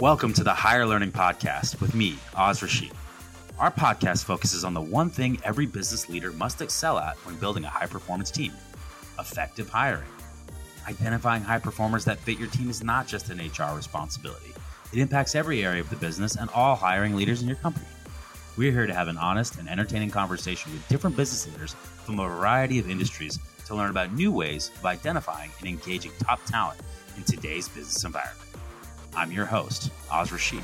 [0.00, 2.92] Welcome to the Higher Learning Podcast with me, Oz Rashid.
[3.58, 7.64] Our podcast focuses on the one thing every business leader must excel at when building
[7.64, 8.52] a high performance team
[9.18, 10.06] effective hiring.
[10.86, 14.54] Identifying high performers that fit your team is not just an HR responsibility,
[14.92, 17.86] it impacts every area of the business and all hiring leaders in your company.
[18.56, 22.28] We're here to have an honest and entertaining conversation with different business leaders from a
[22.28, 26.78] variety of industries to learn about new ways of identifying and engaging top talent
[27.16, 28.47] in today's business environment.
[29.16, 30.62] I'm your host, Oz Rashid.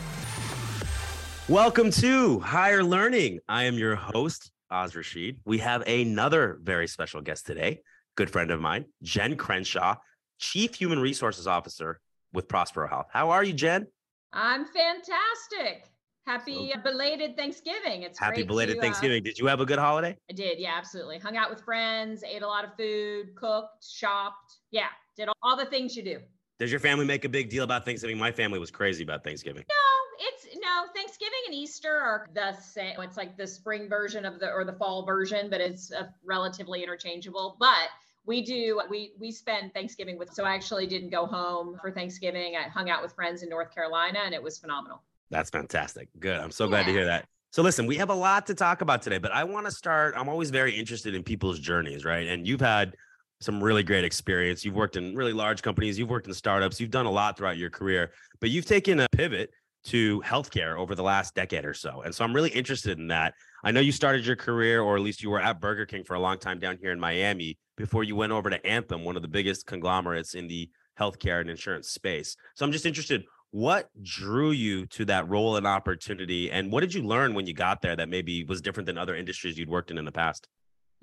[1.48, 3.40] Welcome to Higher Learning.
[3.48, 5.40] I am your host, Oz Rashid.
[5.44, 7.82] We have another very special guest today,
[8.16, 9.96] good friend of mine, Jenn Crenshaw,
[10.38, 12.00] Chief Human Resources Officer
[12.32, 13.06] with Prospero Health.
[13.12, 13.86] How are you, Jenn?
[14.32, 15.90] I'm fantastic.
[16.26, 18.02] Happy so, belated Thanksgiving.
[18.02, 19.20] It's happy belated to, uh, Thanksgiving.
[19.22, 20.16] Uh, did you have a good holiday?
[20.30, 20.58] I did.
[20.58, 21.18] Yeah, absolutely.
[21.18, 24.54] Hung out with friends, ate a lot of food, cooked, shopped.
[24.70, 24.86] Yeah,
[25.16, 26.20] did all, all the things you do.
[26.60, 28.16] Does your family make a big deal about Thanksgiving?
[28.16, 29.64] My family was crazy about Thanksgiving.
[29.68, 32.94] No, it's no Thanksgiving and Easter are the same.
[33.00, 36.82] It's like the spring version of the or the fall version, but it's uh, relatively
[36.82, 37.56] interchangeable.
[37.58, 37.88] But
[38.24, 40.32] we do we we spend Thanksgiving with.
[40.32, 42.54] So I actually didn't go home for Thanksgiving.
[42.56, 45.02] I hung out with friends in North Carolina, and it was phenomenal.
[45.30, 46.08] That's fantastic.
[46.20, 46.38] Good.
[46.38, 47.26] I'm so glad to hear that.
[47.50, 50.14] So listen, we have a lot to talk about today, but I want to start.
[50.16, 52.28] I'm always very interested in people's journeys, right?
[52.28, 52.96] And you've had
[53.44, 54.64] some really great experience.
[54.64, 57.58] You've worked in really large companies, you've worked in startups, you've done a lot throughout
[57.58, 59.50] your career, but you've taken a pivot
[59.84, 62.02] to healthcare over the last decade or so.
[62.02, 63.34] And so I'm really interested in that.
[63.62, 66.14] I know you started your career, or at least you were at Burger King for
[66.14, 69.22] a long time down here in Miami before you went over to Anthem, one of
[69.22, 72.36] the biggest conglomerates in the healthcare and insurance space.
[72.54, 76.50] So I'm just interested, what drew you to that role and opportunity?
[76.50, 79.14] And what did you learn when you got there that maybe was different than other
[79.14, 80.48] industries you'd worked in in the past?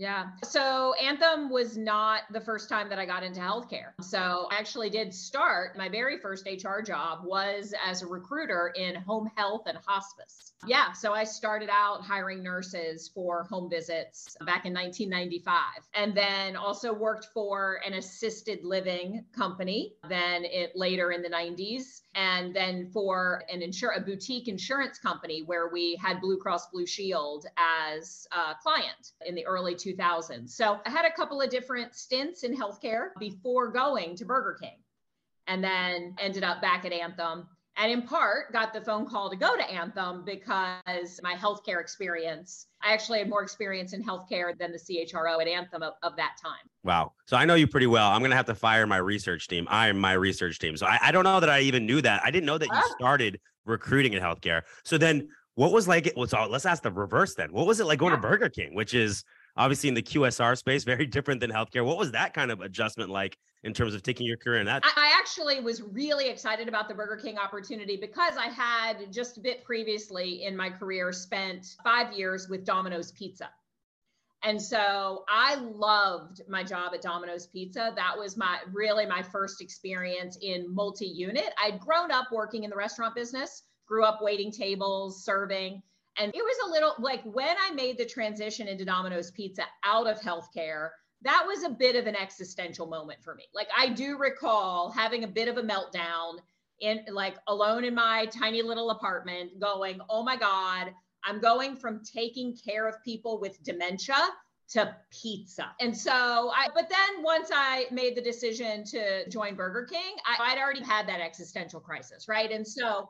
[0.02, 0.30] Yeah.
[0.44, 3.92] So Anthem was not the first time that I got into healthcare.
[4.02, 8.96] So I actually did start my very first HR job was as a recruiter in
[8.96, 10.54] home health and hospice.
[10.66, 10.92] Yeah.
[10.94, 15.62] So I started out hiring nurses for home visits back in 1995
[15.94, 22.01] and then also worked for an assisted living company then it later in the 90s
[22.16, 26.86] and then for an insure a boutique insurance company where we had Blue Cross Blue
[26.86, 30.50] Shield as a client in the early 2000s.
[30.50, 34.78] So I had a couple of different stints in healthcare before going to Burger King,
[35.48, 37.48] and then ended up back at Anthem.
[37.78, 42.68] And in part, got the phone call to go to Anthem because my healthcare experience,
[42.84, 46.36] I actually had more experience in healthcare than the CHRO at Anthem of, of that
[46.42, 46.70] time.
[46.84, 47.14] Wow.
[47.26, 48.10] So I know you pretty well.
[48.12, 49.68] I'm going to have to fire my research team.
[49.70, 50.76] I am my research team.
[50.76, 52.22] So I, I don't know that I even knew that.
[52.26, 54.64] I didn't know that you started recruiting in healthcare.
[54.84, 57.54] So then what was like, well, so let's ask the reverse then.
[57.54, 58.18] What was it like going yeah.
[58.18, 59.24] to Burger King, which is
[59.58, 61.86] obviously in the QSR space, very different than healthcare.
[61.86, 64.84] What was that kind of adjustment like in terms of taking your career in that?
[64.84, 69.42] I actually was really excited about the Burger King opportunity because I had just a
[69.42, 73.50] bit previously in my career spent five years with Domino's Pizza.
[74.44, 77.94] And so I loved my job at Domino's Pizza.
[77.96, 81.54] That was my really my first experience in multi-unit.
[81.62, 85.84] I'd grown up working in the restaurant business, grew up waiting tables, serving,
[86.18, 90.08] and it was a little like when I made the transition into Domino's Pizza out
[90.08, 90.90] of healthcare,
[91.24, 93.46] that was a bit of an existential moment for me.
[93.54, 96.40] Like I do recall having a bit of a meltdown
[96.80, 102.02] in like alone in my tiny little apartment going, "Oh my god, I'm going from
[102.04, 104.18] taking care of people with dementia
[104.72, 105.76] to pizza.
[105.82, 106.12] And so
[106.56, 110.84] I, but then once I made the decision to join Burger King, I, would already
[110.84, 112.50] had that existential crisis, right?
[112.50, 113.10] And so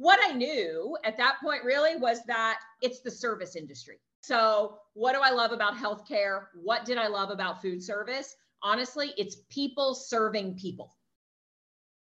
[0.00, 3.98] what I knew at that point really was that it's the service industry.
[4.22, 6.44] So, what do I love about healthcare?
[6.54, 8.34] What did I love about food service?
[8.62, 10.96] Honestly, it's people serving people.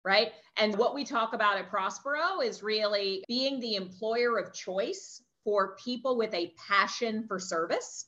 [0.04, 0.32] Right.
[0.56, 5.76] And what we talk about at Prospero is really being the employer of choice for
[5.76, 8.06] people with a passion for service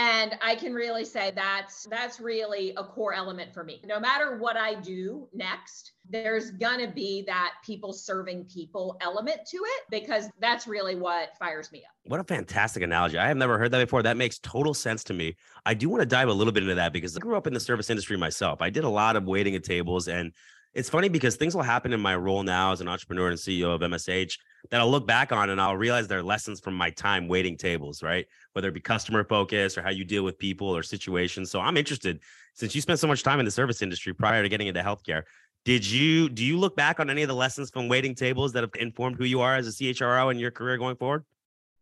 [0.00, 3.82] and i can really say that's that's really a core element for me.
[3.84, 9.58] No matter what i do next there's gonna be that people serving people element to
[9.58, 11.94] it because that's really what fires me up.
[12.04, 13.18] What a fantastic analogy.
[13.18, 14.02] I have never heard that before.
[14.02, 15.36] That makes total sense to me.
[15.66, 17.54] I do want to dive a little bit into that because i grew up in
[17.54, 18.60] the service industry myself.
[18.60, 20.32] I did a lot of waiting at tables and
[20.74, 23.74] it's funny because things will happen in my role now as an entrepreneur and CEO
[23.74, 24.38] of MSH
[24.70, 28.02] that I'll look back on and I'll realize they're lessons from my time waiting tables,
[28.02, 28.26] right?
[28.52, 31.50] Whether it be customer focus or how you deal with people or situations.
[31.50, 32.20] So I'm interested
[32.54, 35.22] since you spent so much time in the service industry prior to getting into healthcare.
[35.64, 38.62] Did you do you look back on any of the lessons from waiting tables that
[38.62, 41.24] have informed who you are as a CHRO in your career going forward?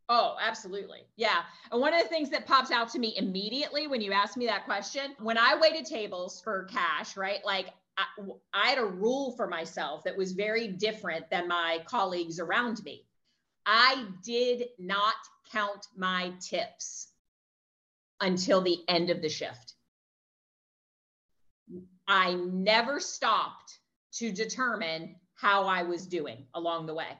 [0.08, 1.00] Oh, absolutely.
[1.16, 1.42] Yeah.
[1.70, 4.46] And one of the things that pops out to me immediately when you ask me
[4.46, 7.44] that question, when I waited tables for cash, right?
[7.44, 7.66] Like
[7.98, 8.04] I,
[8.54, 13.04] I had a rule for myself that was very different than my colleagues around me.
[13.66, 15.16] I did not
[15.52, 17.08] count my tips
[18.20, 19.74] until the end of the shift.
[22.06, 23.78] I never stopped
[24.14, 27.18] to determine how I was doing along the way.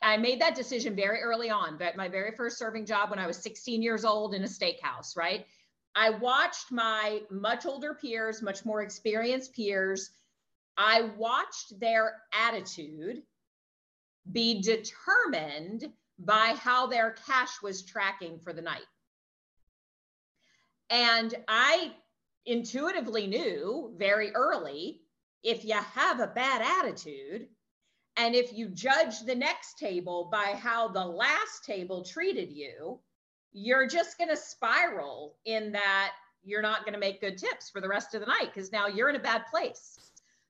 [0.00, 3.26] I made that decision very early on, but my very first serving job when I
[3.26, 5.44] was 16 years old in a steakhouse, right?
[5.96, 10.10] I watched my much older peers, much more experienced peers,
[10.78, 13.22] I watched their attitude
[14.30, 18.86] be determined by how their cash was tracking for the night.
[20.90, 21.92] And I
[22.46, 25.00] intuitively knew very early
[25.42, 27.48] if you have a bad attitude
[28.16, 32.98] and if you judge the next table by how the last table treated you,
[33.52, 37.80] you're just going to spiral in that you're not going to make good tips for
[37.80, 40.07] the rest of the night because now you're in a bad place.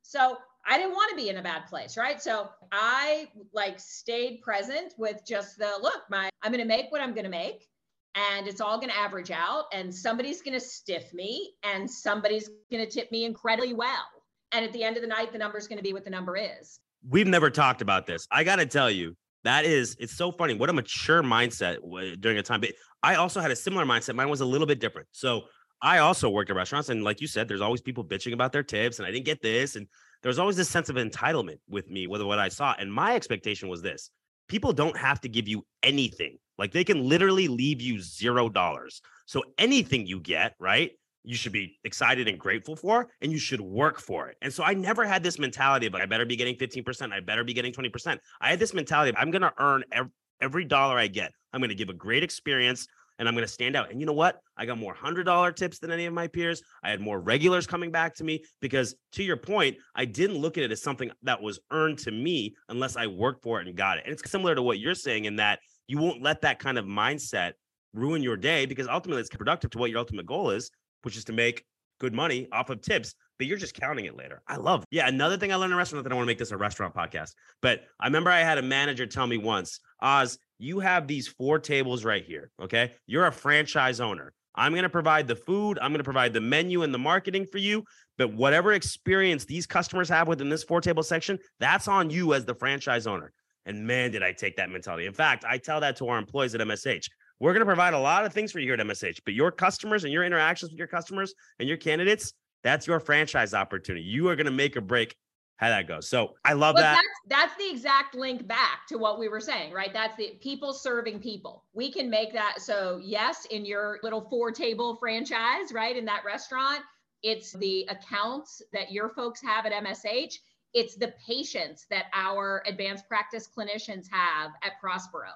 [0.08, 2.19] So I didn't want to be in a bad place, right?
[2.20, 7.02] So I like stayed present with just the look, my I'm going to make what
[7.02, 7.69] I'm going to make
[8.14, 12.49] and it's all going to average out and somebody's going to stiff me and somebody's
[12.70, 14.06] going to tip me incredibly well.
[14.52, 16.10] And at the end of the night the number is going to be what the
[16.10, 16.81] number is.
[17.06, 18.26] We've never talked about this.
[18.31, 19.14] I got to tell you,
[19.44, 21.78] that is it's so funny what a mature mindset
[22.20, 22.70] during a time but
[23.05, 25.43] i also had a similar mindset mine was a little bit different so
[25.82, 28.62] i also worked at restaurants and like you said there's always people bitching about their
[28.62, 29.86] tips and i didn't get this and
[30.22, 32.75] there's always this sense of entitlement with me with what I saw.
[32.78, 34.10] And my expectation was this
[34.48, 36.38] people don't have to give you anything.
[36.56, 39.00] Like they can literally leave you zero dollars.
[39.26, 40.90] So anything you get, right?
[41.25, 44.38] You should be excited and grateful for, and you should work for it.
[44.40, 47.20] And so I never had this mentality of like, I better be getting 15%, I
[47.20, 48.19] better be getting 20%.
[48.40, 50.10] I had this mentality of I'm to earn every,
[50.40, 51.32] every dollar I get.
[51.52, 52.88] I'm to give a great experience
[53.19, 53.91] and I'm going to stand out.
[53.91, 54.41] And you know what?
[54.56, 56.62] I got more $100 tips than any of my peers.
[56.82, 60.59] I had more regulars coming back to me because, to your point, I didn't look
[60.59, 63.76] at it as something that was earned to me unless I worked for it and
[63.76, 64.05] got it.
[64.05, 66.85] And it's similar to what you're saying in that you won't let that kind of
[66.85, 67.53] mindset
[67.94, 70.70] ruin your day because ultimately it's productive to what your ultimate goal is,
[71.03, 71.65] which is to make
[71.99, 74.43] good money off of tips, but you're just counting it later.
[74.47, 74.85] I love.
[74.91, 76.94] Yeah, another thing I learned in restaurant that I want to make this a restaurant
[76.94, 77.32] podcast.
[77.61, 81.58] But I remember I had a manager tell me once, Oz, you have these four
[81.58, 82.50] tables right here.
[82.62, 82.92] Okay.
[83.06, 84.32] You're a franchise owner.
[84.54, 87.46] I'm going to provide the food, I'm going to provide the menu and the marketing
[87.46, 87.84] for you.
[88.16, 92.44] But whatever experience these customers have within this four table section, that's on you as
[92.44, 93.32] the franchise owner.
[93.66, 95.06] And man, did I take that mentality.
[95.06, 97.04] In fact, I tell that to our employees at MSH.
[97.38, 99.52] We're going to provide a lot of things for you here at MSH, but your
[99.52, 102.32] customers and your interactions with your customers and your candidates,
[102.64, 104.04] that's your franchise opportunity.
[104.04, 105.14] You are going to make or break
[105.58, 106.08] how that goes.
[106.08, 107.02] So I love that.
[107.28, 109.93] That's, that's the exact link back to what we were saying, right?
[109.93, 111.64] That's the people serving people.
[111.75, 112.60] We can make that.
[112.60, 115.96] So yes, in your little four table franchise, right?
[115.96, 116.82] In that restaurant,
[117.25, 120.34] it's the accounts that your folks have at MSH.
[120.75, 125.32] It's the patients that our advanced practice clinicians have at Prospero,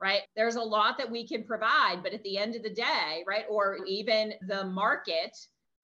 [0.00, 0.22] right?
[0.34, 3.44] There's a lot that we can provide, but at the end of the day, right?
[3.50, 5.36] Or even the market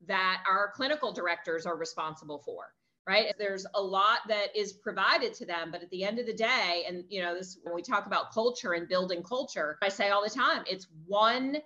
[0.06, 2.69] that our clinical directors are responsible for
[3.06, 3.34] right?
[3.38, 6.84] There's a lot that is provided to them but at the end of the day
[6.88, 10.22] and you know this when we talk about culture and building culture i say all
[10.22, 11.56] the time it's one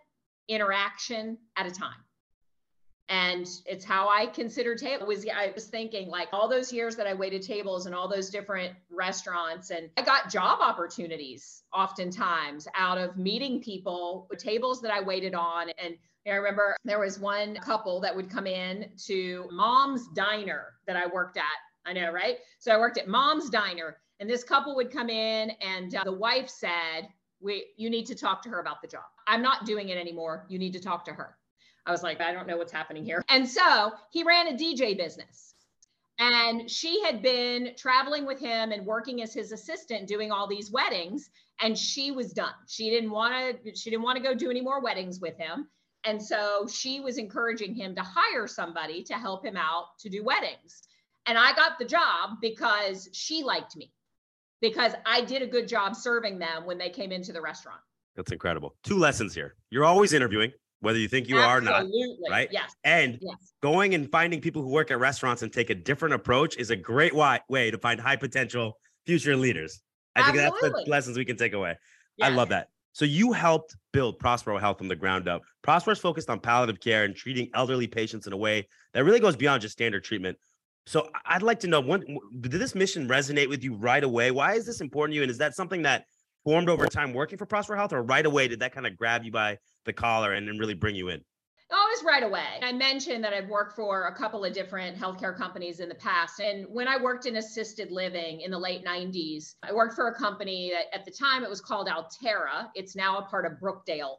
[0.48, 1.92] interaction at a time.
[3.10, 7.06] And it's how i consider table was i was thinking like all those years that
[7.06, 12.98] i waited tables in all those different restaurants and i got job opportunities oftentimes out
[12.98, 15.94] of meeting people tables that i waited on and
[16.30, 21.06] I remember there was one couple that would come in to mom's diner that I
[21.06, 21.44] worked at.
[21.86, 22.38] I know, right?
[22.58, 26.12] So I worked at mom's diner and this couple would come in and uh, the
[26.12, 27.08] wife said,
[27.40, 29.04] we, you need to talk to her about the job.
[29.26, 30.44] I'm not doing it anymore.
[30.48, 31.36] You need to talk to her.
[31.86, 33.22] I was like, I don't know what's happening here.
[33.28, 35.54] And so he ran a DJ business.
[36.18, 40.70] And she had been traveling with him and working as his assistant doing all these
[40.70, 41.30] weddings
[41.60, 42.52] and she was done.
[42.66, 45.68] She didn't want to she didn't want to go do any more weddings with him.
[46.08, 50.24] And so she was encouraging him to hire somebody to help him out to do
[50.24, 50.80] weddings.
[51.26, 53.92] And I got the job because she liked me,
[54.62, 57.80] because I did a good job serving them when they came into the restaurant.
[58.16, 58.74] That's incredible.
[58.84, 59.54] Two lessons here.
[59.68, 60.50] You're always interviewing,
[60.80, 61.74] whether you think you Absolutely.
[61.74, 62.30] are or not.
[62.30, 62.48] Right.
[62.50, 62.74] Yes.
[62.84, 63.52] And yes.
[63.62, 66.76] going and finding people who work at restaurants and take a different approach is a
[66.76, 69.82] great way to find high potential future leaders.
[70.16, 70.48] I Absolutely.
[70.48, 71.76] think that's the lessons we can take away.
[72.16, 72.30] Yes.
[72.30, 72.70] I love that.
[72.98, 75.42] So you helped build Prospero Health from the ground up.
[75.62, 79.20] Prospero is focused on palliative care and treating elderly patients in a way that really
[79.20, 80.36] goes beyond just standard treatment.
[80.84, 82.02] So I'd like to know when
[82.40, 84.32] did this mission resonate with you right away?
[84.32, 85.22] Why is this important to you?
[85.22, 86.06] And is that something that
[86.42, 89.22] formed over time working for Prospero Health, or right away did that kind of grab
[89.22, 91.20] you by the collar and then really bring you in?
[91.70, 92.60] Oh, it was right away.
[92.62, 96.40] I mentioned that I've worked for a couple of different healthcare companies in the past.
[96.40, 100.14] And when I worked in assisted living in the late 90s, I worked for a
[100.14, 102.70] company that at the time it was called Alterra.
[102.74, 104.16] It's now a part of Brookdale.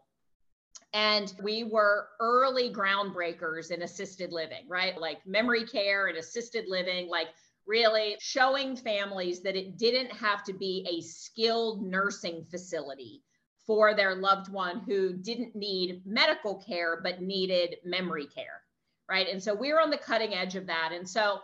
[0.93, 4.95] And we were early groundbreakers in assisted living, right?
[4.99, 7.27] Like memory care and assisted living, like
[7.65, 13.23] really showing families that it didn't have to be a skilled nursing facility
[13.69, 18.63] for their loved one who didn't need medical care but needed memory care
[19.09, 19.27] right?
[19.27, 20.91] And so we're on the cutting edge of that.
[20.93, 21.39] And so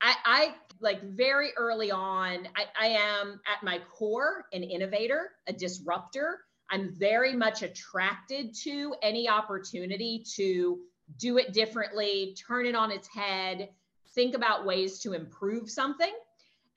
[0.00, 5.52] i, I like very early on I, I am at my core an innovator a
[5.52, 6.40] disruptor.
[6.70, 10.78] I'm very much attracted to any opportunity to
[11.18, 13.70] do it differently turn it on its head
[14.14, 16.12] think about ways to improve something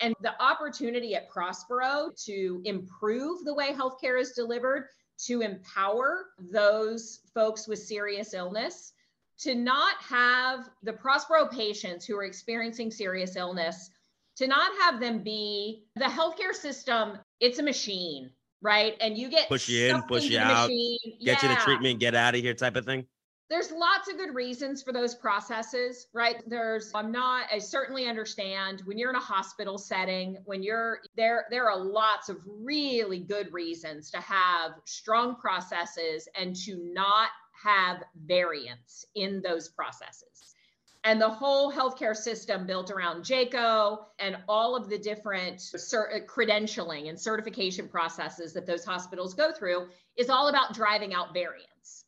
[0.02, 4.88] and the opportunity at Prospero to improve the way healthcare is delivered,
[5.26, 8.94] to empower those folks with serious illness,
[9.40, 13.90] to not have the Prospero patients who are experiencing serious illness,
[14.38, 18.32] to not have them be the healthcare system, it's a machine,
[18.62, 18.96] right?
[19.00, 20.98] And you get push you in, push you out, machine.
[21.24, 21.50] get yeah.
[21.50, 23.06] you the treatment, get out of here type of thing
[23.52, 26.42] there's lots of good reasons for those processes, right?
[26.48, 31.48] There's, I'm not, I certainly understand when you're in a hospital setting, when you're there,
[31.52, 37.28] there are lots of really good reasons to have strong processes and to not
[37.62, 40.56] have variance in those processes.
[41.04, 47.20] And the whole healthcare system built around JCAHO and all of the different credentialing and
[47.20, 52.01] certification processes that those hospitals go through is all about driving out variance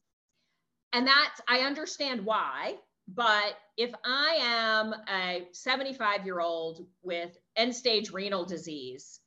[0.93, 2.75] and that's, I understand why.
[3.07, 9.19] But if I am a 75 year old with end stage renal disease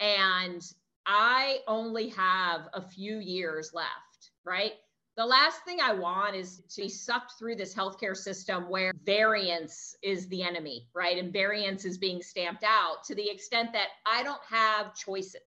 [0.00, 0.62] and
[1.06, 4.72] I only have a few years left, right?
[5.16, 9.94] The last thing I want is to be sucked through this healthcare system where variance
[10.02, 11.18] is the enemy, right?
[11.18, 15.42] And variance is being stamped out to the extent that I don't have choices.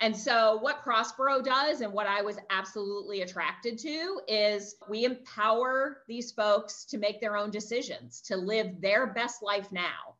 [0.00, 6.02] And so, what Prospero does, and what I was absolutely attracted to, is we empower
[6.08, 10.16] these folks to make their own decisions, to live their best life now.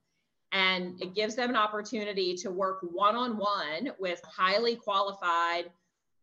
[0.53, 5.71] And it gives them an opportunity to work one on one with highly qualified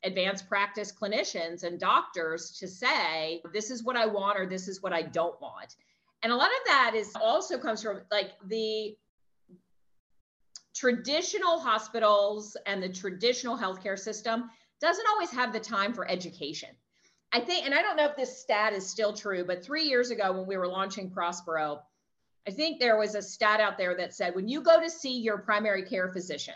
[0.03, 4.81] advanced practice clinicians and doctors to say, this is what I want or this is
[4.81, 5.75] what I don't want.
[6.23, 8.95] And a lot of that is also comes from like the
[10.75, 14.49] traditional hospitals and the traditional healthcare system
[14.79, 16.69] doesn't always have the time for education.
[17.33, 20.11] I think, and I don't know if this stat is still true, but three years
[20.11, 21.81] ago when we were launching Prospero,
[22.47, 25.19] I think there was a stat out there that said when you go to see
[25.19, 26.55] your primary care physician,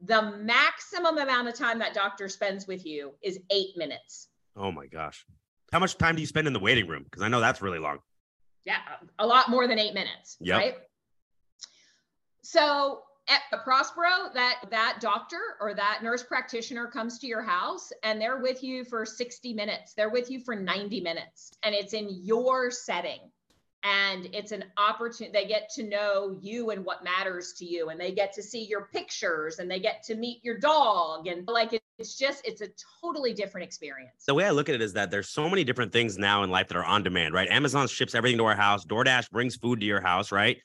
[0.00, 4.28] the maximum amount of time that doctor spends with you is eight minutes.
[4.56, 5.24] Oh my gosh.
[5.72, 7.04] How much time do you spend in the waiting room?
[7.04, 7.98] Because I know that's really long.
[8.64, 8.78] Yeah,
[9.18, 10.36] a lot more than eight minutes.
[10.40, 10.56] Yep.
[10.56, 10.74] Right.
[12.44, 18.20] So at Prospero, that that doctor or that nurse practitioner comes to your house and
[18.20, 19.94] they're with you for 60 minutes.
[19.94, 23.20] They're with you for 90 minutes and it's in your setting.
[23.82, 25.32] And it's an opportunity.
[25.32, 28.64] They get to know you and what matters to you, and they get to see
[28.64, 32.68] your pictures, and they get to meet your dog, and like it's just it's a
[33.02, 34.24] totally different experience.
[34.26, 36.50] The way I look at it is that there's so many different things now in
[36.50, 37.46] life that are on demand, right?
[37.50, 38.86] Amazon ships everything to our house.
[38.86, 40.56] DoorDash brings food to your house, right?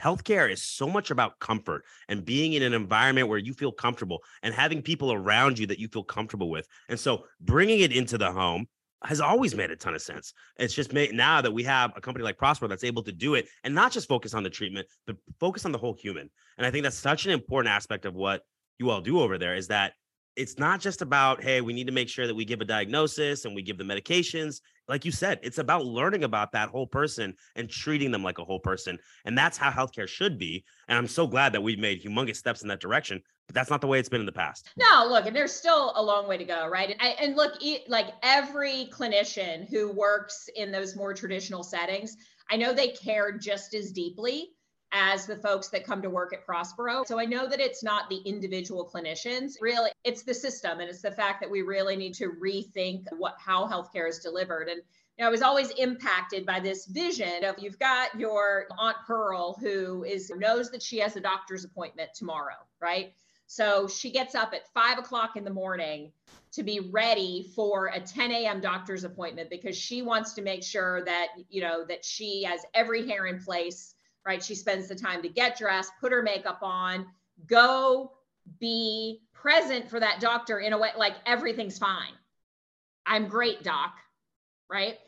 [0.00, 4.22] Healthcare is so much about comfort and being in an environment where you feel comfortable
[4.42, 6.66] and having people around you that you feel comfortable with.
[6.88, 8.66] And so bringing it into the home
[9.04, 10.32] has always made a ton of sense.
[10.58, 13.34] It's just made now that we have a company like Prosper that's able to do
[13.34, 16.30] it and not just focus on the treatment, but focus on the whole human.
[16.58, 18.42] And I think that's such an important aspect of what
[18.78, 19.92] you all do over there is that
[20.36, 23.44] it's not just about hey we need to make sure that we give a diagnosis
[23.44, 24.60] and we give the medications.
[24.88, 28.44] Like you said it's about learning about that whole person and treating them like a
[28.44, 32.04] whole person and that's how healthcare should be and i'm so glad that we've made
[32.04, 34.70] humongous steps in that direction but that's not the way it's been in the past.
[34.76, 36.94] No look and there's still a long way to go right?
[37.00, 37.54] And, and look
[37.88, 42.16] like every clinician who works in those more traditional settings
[42.50, 44.50] i know they care just as deeply
[44.96, 47.04] as the folks that come to work at Prospero.
[47.06, 51.02] So I know that it's not the individual clinicians, really it's the system and it's
[51.02, 54.80] the fact that we really need to rethink what how healthcare is delivered and
[55.18, 59.56] you know, I was always impacted by this vision of you've got your Aunt Pearl
[59.60, 63.12] who is knows that she has a doctor's appointment tomorrow, right?
[63.46, 66.12] So she gets up at five o'clock in the morning
[66.52, 68.60] to be ready for a 10 a.m.
[68.60, 73.06] doctor's appointment because she wants to make sure that you know that she has every
[73.06, 73.95] hair in place
[74.26, 74.42] right?
[74.42, 77.06] She spends the time to get dressed, put her makeup on,
[77.46, 78.12] go
[78.58, 82.12] be present for that doctor in a way like everything's fine.
[83.06, 83.94] I'm great, doc,
[84.68, 84.98] right?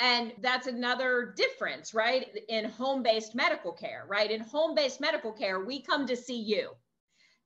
[0.00, 2.26] And that's another difference, right?
[2.48, 4.30] In home based medical care, right?
[4.30, 6.70] In home based medical care, we come to see you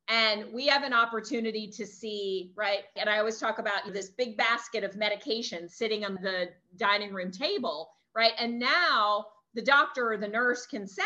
[0.09, 2.85] and we have an opportunity to see, right?
[2.97, 7.31] And I always talk about this big basket of medication sitting on the dining room
[7.31, 8.33] table, right?
[8.39, 9.27] And now
[9.59, 11.03] the doctor or the nurse can say,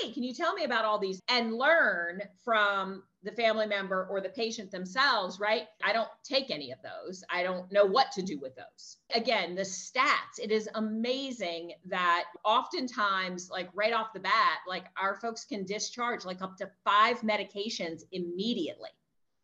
[0.00, 4.20] Hey, can you tell me about all these and learn from the family member or
[4.20, 5.68] the patient themselves, right?
[5.84, 7.22] I don't take any of those.
[7.30, 8.96] I don't know what to do with those.
[9.14, 15.14] Again, the stats, it is amazing that oftentimes, like right off the bat, like our
[15.20, 18.90] folks can discharge like up to five medications immediately.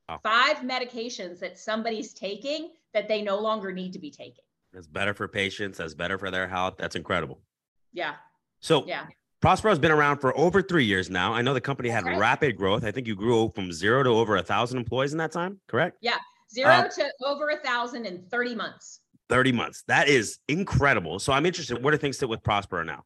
[0.08, 0.18] Wow.
[0.24, 4.44] Five medications that somebody's taking that they no longer need to be taking.
[4.72, 6.74] That's better for patients, that's better for their health.
[6.76, 7.38] That's incredible.
[7.92, 8.14] Yeah.
[8.60, 9.06] So, yeah.
[9.40, 11.32] Prospero has been around for over three years now.
[11.32, 12.18] I know the company had right.
[12.18, 12.84] rapid growth.
[12.84, 15.98] I think you grew from zero to over a thousand employees in that time, correct?
[16.00, 16.16] Yeah,
[16.52, 19.00] zero uh, to over a thousand in 30 months.
[19.28, 19.84] 30 months.
[19.86, 21.20] That is incredible.
[21.20, 21.82] So I'm interested.
[21.82, 23.04] Where do things sit with Prospero now?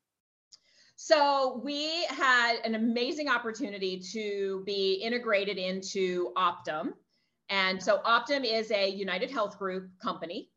[0.96, 6.92] So we had an amazing opportunity to be integrated into Optum.
[7.48, 10.51] And so Optum is a United Health Group company.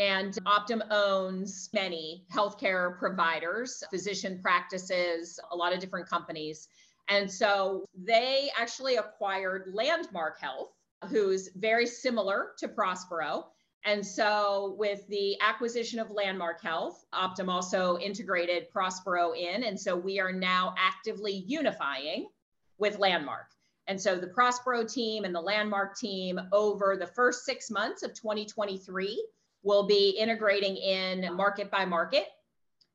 [0.00, 0.48] And mm-hmm.
[0.48, 6.66] Optum owns many healthcare providers, physician practices, a lot of different companies.
[7.08, 10.70] And so they actually acquired Landmark Health,
[11.08, 13.48] who's very similar to Prospero.
[13.84, 19.64] And so, with the acquisition of Landmark Health, Optum also integrated Prospero in.
[19.64, 22.28] And so, we are now actively unifying
[22.76, 23.46] with Landmark.
[23.86, 28.12] And so, the Prospero team and the Landmark team over the first six months of
[28.12, 29.24] 2023
[29.62, 32.26] We'll be integrating in market by market.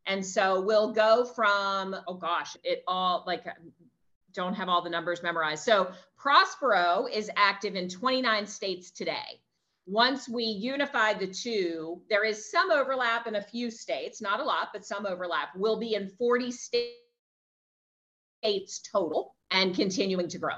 [0.07, 3.45] And so we'll go from, oh gosh, it all like
[4.33, 5.63] don't have all the numbers memorized.
[5.63, 9.41] So Prospero is active in 29 states today.
[9.87, 14.43] Once we unify the two, there is some overlap in a few states, not a
[14.43, 15.49] lot, but some overlap.
[15.55, 16.91] We'll be in 40 states
[18.91, 20.57] total and continuing to grow.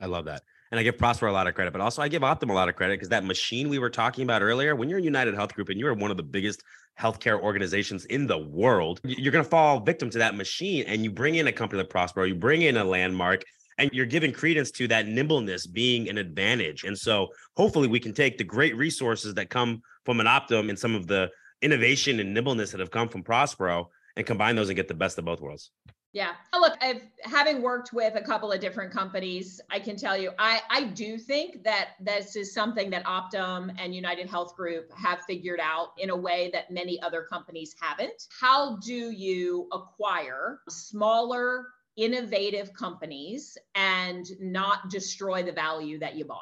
[0.00, 0.42] I love that.
[0.72, 2.70] And I give Prosper a lot of credit, but also I give Optum a lot
[2.70, 5.54] of credit because that machine we were talking about earlier, when you're a United Health
[5.54, 6.62] Group and you're one of the biggest
[6.98, 10.84] healthcare organizations in the world, you're going to fall victim to that machine.
[10.86, 13.42] And you bring in a company like Prospero, you bring in a landmark,
[13.76, 16.84] and you're giving credence to that nimbleness being an advantage.
[16.84, 20.78] And so hopefully we can take the great resources that come from an Optum and
[20.78, 21.28] some of the
[21.60, 25.18] innovation and nimbleness that have come from Prospero and combine those and get the best
[25.18, 25.70] of both worlds.
[26.12, 26.32] Yeah.
[26.52, 30.32] Oh, look, I've having worked with a couple of different companies, I can tell you,
[30.38, 35.20] I, I do think that this is something that Optum and United Health Group have
[35.26, 38.28] figured out in a way that many other companies haven't.
[38.38, 46.40] How do you acquire smaller, innovative companies and not destroy the value that you bought?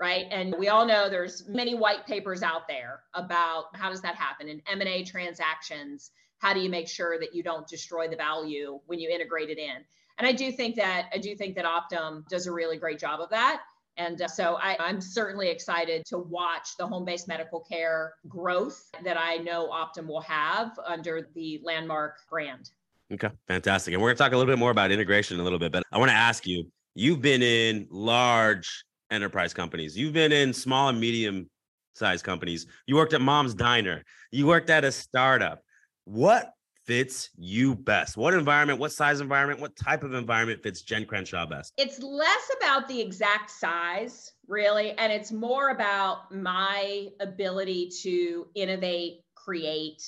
[0.00, 4.14] right and we all know there's many white papers out there about how does that
[4.14, 8.80] happen in m&a transactions how do you make sure that you don't destroy the value
[8.86, 9.76] when you integrate it in?
[10.18, 13.20] And i do think that i do think that optum does a really great job
[13.20, 13.62] of that.
[13.96, 19.18] And uh, so I, i'm certainly excited to watch the home-based medical care growth that
[19.18, 22.70] i know optum will have under the landmark brand.
[23.12, 23.94] Okay fantastic.
[23.94, 25.72] And we're going to talk a little bit more about integration in a little bit
[25.72, 29.96] but i want to ask you you've been in large enterprise companies.
[29.96, 31.48] You've been in small and medium
[31.94, 32.66] sized companies.
[32.86, 34.04] You worked at mom's diner.
[34.30, 35.62] You worked at a startup
[36.10, 36.54] what
[36.86, 38.16] fits you best?
[38.16, 41.72] What environment, what size environment, what type of environment fits Jenn Crenshaw best?
[41.76, 49.20] It's less about the exact size, really, and it's more about my ability to innovate,
[49.36, 50.02] create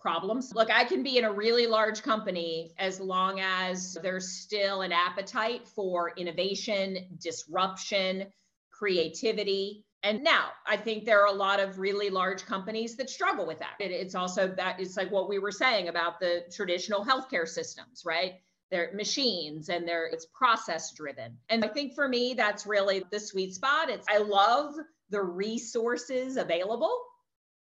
[0.00, 0.52] problems.
[0.54, 4.90] Look, I can be in a really large company as long as there's still an
[4.90, 8.26] appetite for innovation, disruption,
[8.72, 9.83] creativity.
[10.04, 13.58] And now I think there are a lot of really large companies that struggle with
[13.60, 13.76] that.
[13.80, 18.02] It, it's also that it's like what we were saying about the traditional healthcare systems,
[18.04, 18.34] right?
[18.70, 21.38] They're machines and they're it's process driven.
[21.48, 23.88] And I think for me, that's really the sweet spot.
[23.88, 24.74] It's I love
[25.08, 27.00] the resources available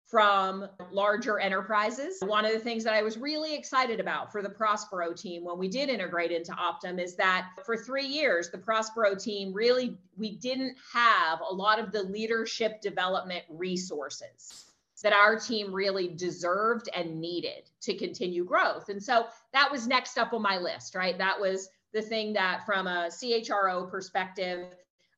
[0.06, 2.18] from larger enterprises.
[2.20, 5.58] One of the things that I was really excited about for the Prospero team when
[5.58, 10.36] we did integrate into Optum is that for three years, the Prospero team really, we
[10.36, 14.64] didn't have a lot of the leadership development resources
[15.04, 18.88] that our team really deserved and needed to continue growth.
[18.88, 21.16] And so that was next up on my list, right?
[21.18, 24.74] That was the thing that from a CHRO perspective,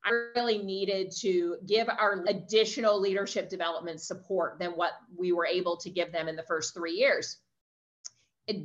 [0.07, 5.77] I really needed to give our additional leadership development support than what we were able
[5.79, 7.39] to give them in the first three years.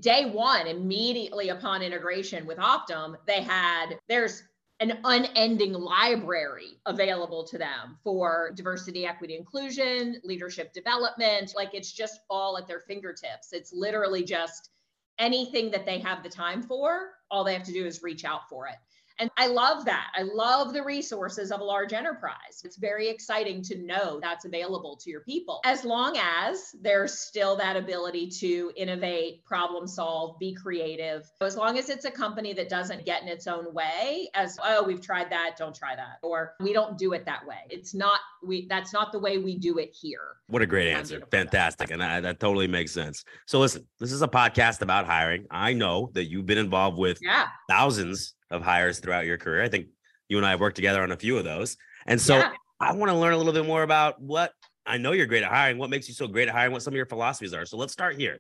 [0.02, 4.44] Day one, immediately upon integration with Optum, they had there's
[4.80, 11.54] an unending library available to them for diversity, equity, inclusion, leadership development.
[11.56, 13.52] Like it's just all at their fingertips.
[13.52, 14.70] It's literally just
[15.18, 18.50] anything that they have the time for, all they have to do is reach out
[18.50, 18.76] for it.
[19.22, 20.08] And I love that.
[20.16, 22.64] I love the resources of a large enterprise.
[22.66, 27.56] It's very exciting to know that's available to your people, as long as there's still
[27.58, 31.32] that ability to innovate, problem solve, be creative.
[31.40, 34.84] As long as it's a company that doesn't get in its own way, as, oh,
[34.84, 37.60] we've tried that, don't try that, or we don't do it that way.
[37.70, 40.38] It's not, we, that's not the way we do it here.
[40.48, 41.22] What a great answer.
[41.30, 41.92] Fantastic.
[41.92, 43.24] And that, that totally makes sense.
[43.46, 45.46] So listen, this is a podcast about hiring.
[45.52, 47.50] I know that you've been involved with yeah.
[47.70, 49.64] thousands of hires throughout your career.
[49.64, 49.88] I think
[50.30, 51.78] you and I have worked together on a few of those.
[52.06, 52.52] And so yeah.
[52.80, 54.54] I want to learn a little bit more about what
[54.86, 56.94] I know you're great at hiring, what makes you so great at hiring, what some
[56.94, 57.66] of your philosophies are.
[57.66, 58.40] So let's start here.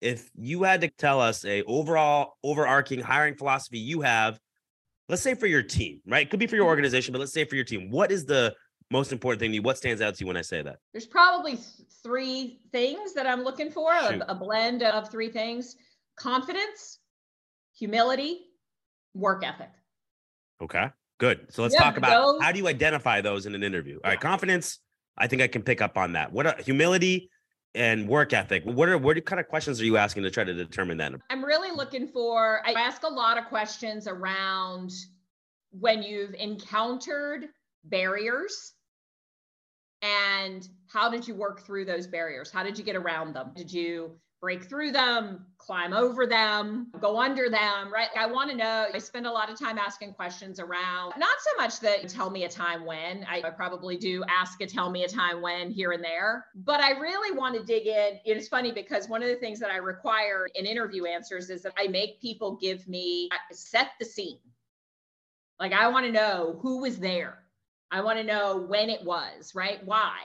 [0.00, 4.38] If you had to tell us a overall overarching hiring philosophy you have,
[5.08, 6.26] let's say for your team, right?
[6.26, 6.70] It could be for your mm-hmm.
[6.70, 8.54] organization, but let's say for your team, what is the
[8.90, 9.62] most important thing to you?
[9.62, 10.78] What stands out to you when I say that?
[10.92, 11.58] There's probably
[12.02, 15.76] three things that I'm looking for, a, a blend of three things
[16.16, 16.98] confidence,
[17.76, 18.40] humility,
[19.14, 19.70] work ethic.
[20.60, 21.46] Okay, good.
[21.50, 23.98] So let's yeah, talk about those, how do you identify those in an interview?
[24.04, 24.78] All right, confidence.
[25.18, 26.32] I think I can pick up on that.
[26.32, 27.30] What are, humility
[27.74, 28.64] and work ethic?
[28.64, 31.12] What are what kind of questions are you asking to try to determine that?
[31.30, 32.62] I'm really looking for.
[32.64, 34.92] I ask a lot of questions around
[35.70, 37.48] when you've encountered
[37.84, 38.74] barriers
[40.02, 42.50] and how did you work through those barriers?
[42.50, 43.52] How did you get around them?
[43.54, 48.08] Did you break through them, climb over them, go under them, right?
[48.18, 48.88] I want to know.
[48.92, 52.42] I spend a lot of time asking questions around not so much that tell me
[52.42, 55.92] a time when, I, I probably do ask a tell me a time when here
[55.92, 58.18] and there, but I really want to dig in.
[58.24, 61.74] It's funny because one of the things that I require in interview answers is that
[61.78, 64.40] I make people give me set the scene.
[65.60, 67.38] Like I want to know who was there.
[67.92, 69.78] I want to know when it was, right?
[69.84, 70.16] Why?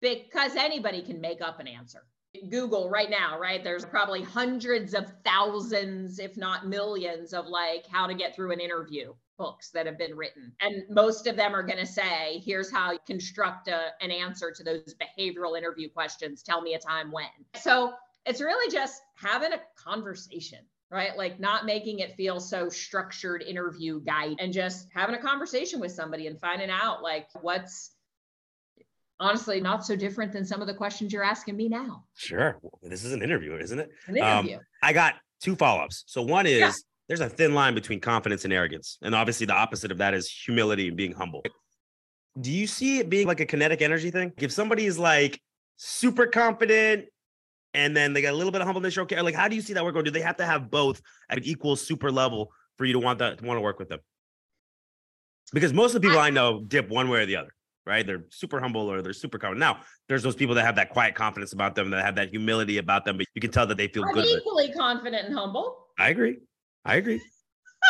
[0.00, 2.04] Because anybody can make up an answer
[2.48, 3.62] Google right now, right?
[3.62, 8.60] There's probably hundreds of thousands, if not millions, of like how to get through an
[8.60, 10.52] interview books that have been written.
[10.60, 14.52] And most of them are going to say, here's how you construct a, an answer
[14.54, 16.42] to those behavioral interview questions.
[16.42, 17.24] Tell me a time when.
[17.56, 17.94] So
[18.26, 20.60] it's really just having a conversation
[20.92, 21.16] right?
[21.16, 25.92] Like not making it feel so structured interview guide and just having a conversation with
[25.92, 27.92] somebody and finding out like what's
[29.20, 32.04] honestly not so different than some of the questions you're asking me now.
[32.16, 32.58] Sure.
[32.82, 33.90] This is an interview, isn't it?
[34.06, 34.56] An interview.
[34.56, 36.04] Um, I got two follow-ups.
[36.06, 36.72] So one is yeah.
[37.08, 38.98] there's a thin line between confidence and arrogance.
[39.02, 41.42] And obviously the opposite of that is humility and being humble.
[42.40, 44.32] Do you see it being like a kinetic energy thing?
[44.38, 45.40] If somebody is like
[45.76, 47.06] super confident
[47.74, 49.20] and then they got a little bit of humbleness, okay.
[49.20, 49.96] Like, how do you see that work?
[49.96, 52.98] Or do they have to have both at an equal super level for you to
[52.98, 54.00] want that to want to work with them?
[55.52, 57.50] Because most of the people I, I know dip one way or the other
[57.90, 58.06] right?
[58.06, 59.60] They're super humble or they're super confident.
[59.60, 62.78] Now, there's those people that have that quiet confidence about them, that have that humility
[62.78, 64.26] about them, but you can tell that they feel I'm good.
[64.26, 65.88] Equally confident and humble.
[65.98, 66.38] I agree.
[66.84, 67.20] I agree.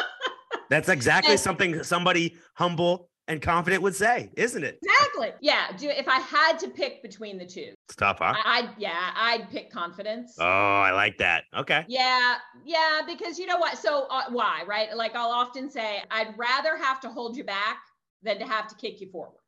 [0.71, 4.81] That's exactly and, something somebody humble and confident would say, isn't it?
[4.83, 5.33] Exactly.
[5.41, 5.77] Yeah.
[5.77, 8.35] Do if I had to pick between the two, it's tough, huh?
[8.45, 10.35] I, would yeah, I'd pick confidence.
[10.41, 11.45] Oh, I like that.
[11.55, 11.85] Okay.
[11.89, 13.79] Yeah, yeah, because you know what?
[13.79, 14.97] So uh, why, right?
[14.97, 17.79] Like I'll often say, I'd rather have to hold you back
[18.23, 19.41] than to have to kick you forward.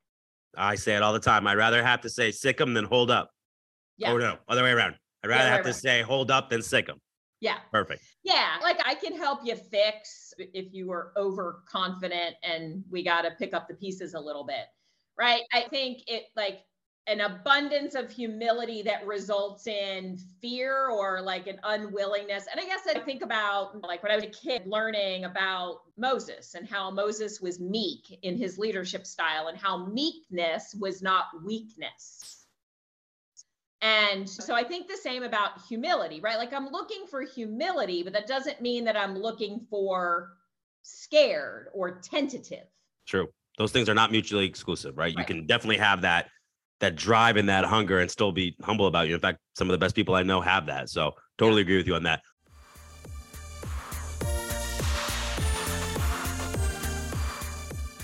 [0.55, 1.47] I say it all the time.
[1.47, 3.31] I'd rather have to say sick them than hold up.
[3.97, 4.11] Yeah.
[4.11, 4.95] Oh no, other way around.
[5.23, 6.99] I'd rather have to say hold up than sick them.
[7.39, 7.57] Yeah.
[7.71, 8.01] Perfect.
[8.23, 8.55] Yeah.
[8.61, 13.53] Like I can help you fix if you were overconfident and we got to pick
[13.53, 14.65] up the pieces a little bit.
[15.17, 15.41] Right.
[15.51, 16.59] I think it like
[17.07, 22.45] an abundance of humility that results in fear or like an unwillingness.
[22.49, 26.55] And I guess I think about like when I was a kid learning about Moses
[26.55, 32.45] and how Moses was meek in his leadership style and how meekness was not weakness.
[33.81, 36.37] And so I think the same about humility, right?
[36.37, 40.37] Like I'm looking for humility, but that doesn't mean that I'm looking for
[40.83, 42.63] scared or tentative.
[43.05, 43.27] True.
[43.57, 45.13] Those things are not mutually exclusive, right?
[45.13, 45.17] right.
[45.17, 46.29] You can definitely have that
[46.83, 49.13] that drive and that hunger and still be humble about you.
[49.13, 50.89] In fact, some of the best people I know have that.
[50.89, 52.21] So totally agree with you on that.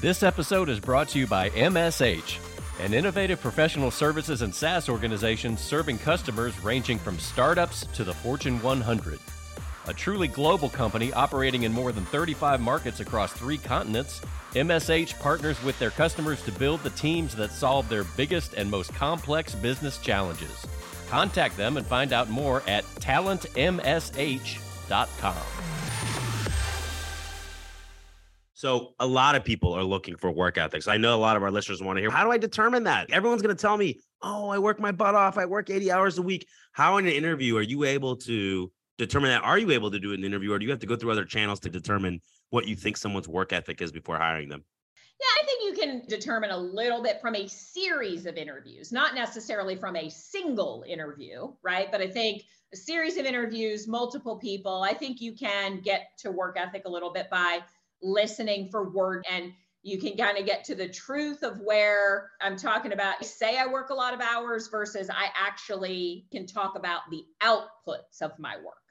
[0.02, 2.40] This episode is brought to you by MSH,
[2.80, 8.62] an innovative professional services and SaaS organization serving customers ranging from startups to the Fortune
[8.62, 9.20] 100.
[9.90, 14.22] A truly global company operating in more than 35 markets across three continents,
[14.52, 18.94] MSH partners with their customers to build the teams that solve their biggest and most
[18.94, 20.68] complex business challenges.
[21.08, 23.50] Contact them and find out more at talentmsh.com.
[28.54, 30.88] So a lot of people are looking for work ethics.
[30.88, 33.10] I know a lot of our listeners want to hear, how do I determine that?
[33.10, 35.40] Everyone's going to tell me, oh, I work my butt off.
[35.40, 36.46] I work 80 hours a week.
[36.74, 39.44] How in an interview are you able to determine that?
[39.44, 41.26] Are you able to do an interview or do you have to go through other
[41.26, 44.64] channels to determine what you think someone's work ethic is before hiring them?
[45.20, 49.16] Yeah, I think you can determine a little bit from a series of interviews, not
[49.16, 51.92] necessarily from a single interview, right?
[51.92, 56.32] But I think a series of interviews, multiple people, I think you can get to
[56.32, 57.60] work ethic a little bit by
[58.02, 62.58] listening for word and you can kind of get to the truth of where I'm
[62.58, 63.24] talking about.
[63.26, 68.22] Say I work a lot of hours versus I actually can talk about the outputs
[68.22, 68.84] of my work,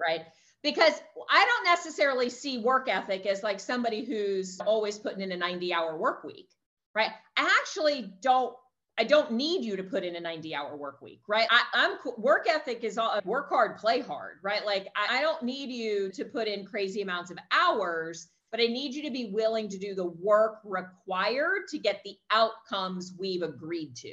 [0.00, 0.22] right?
[0.62, 0.94] Because
[1.30, 5.72] I don't necessarily see work ethic as like somebody who's always putting in a 90
[5.72, 6.48] hour work week,
[6.94, 7.10] right?
[7.36, 8.54] I actually don't.
[8.98, 11.46] I don't need you to put in a 90 hour work week, right?
[11.50, 14.64] I, am work ethic is all work hard, play hard, right?
[14.64, 18.66] Like I, I don't need you to put in crazy amounts of hours but I
[18.66, 23.42] need you to be willing to do the work required to get the outcomes we've
[23.42, 24.12] agreed to.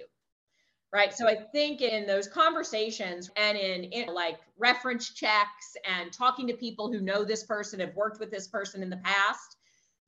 [0.93, 1.11] Right.
[1.11, 6.53] So I think in those conversations and in, in, like reference checks and talking to
[6.53, 9.57] people who know this person, have worked with this person in the past,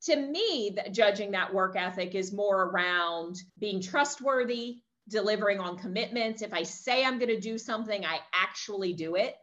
[0.02, 4.76] to me, the, judging that work ethic is more around being trustworthy,
[5.08, 6.40] delivering on commitments.
[6.40, 9.34] If I say I'm going to do something, I actually do it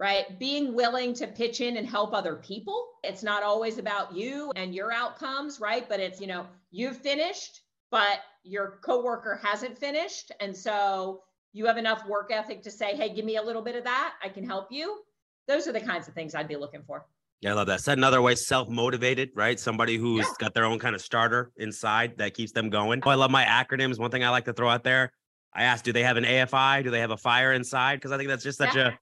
[0.00, 0.38] right?
[0.38, 2.88] Being willing to pitch in and help other people.
[3.04, 5.86] It's not always about you and your outcomes, right?
[5.86, 10.32] But it's, you know, you've finished, but your coworker hasn't finished.
[10.40, 11.22] And so
[11.52, 14.14] you have enough work ethic to say, hey, give me a little bit of that.
[14.22, 15.02] I can help you.
[15.48, 17.06] Those are the kinds of things I'd be looking for.
[17.40, 17.80] Yeah, I love that.
[17.80, 19.58] Said another way, self-motivated, right?
[19.58, 20.32] Somebody who's yeah.
[20.38, 23.02] got their own kind of starter inside that keeps them going.
[23.04, 23.98] Oh, I love my acronyms.
[23.98, 25.12] One thing I like to throw out there.
[25.54, 26.84] I asked, do they have an AFI?
[26.84, 27.96] Do they have a fire inside?
[27.96, 28.88] Because I think that's just such yeah.
[28.88, 28.92] a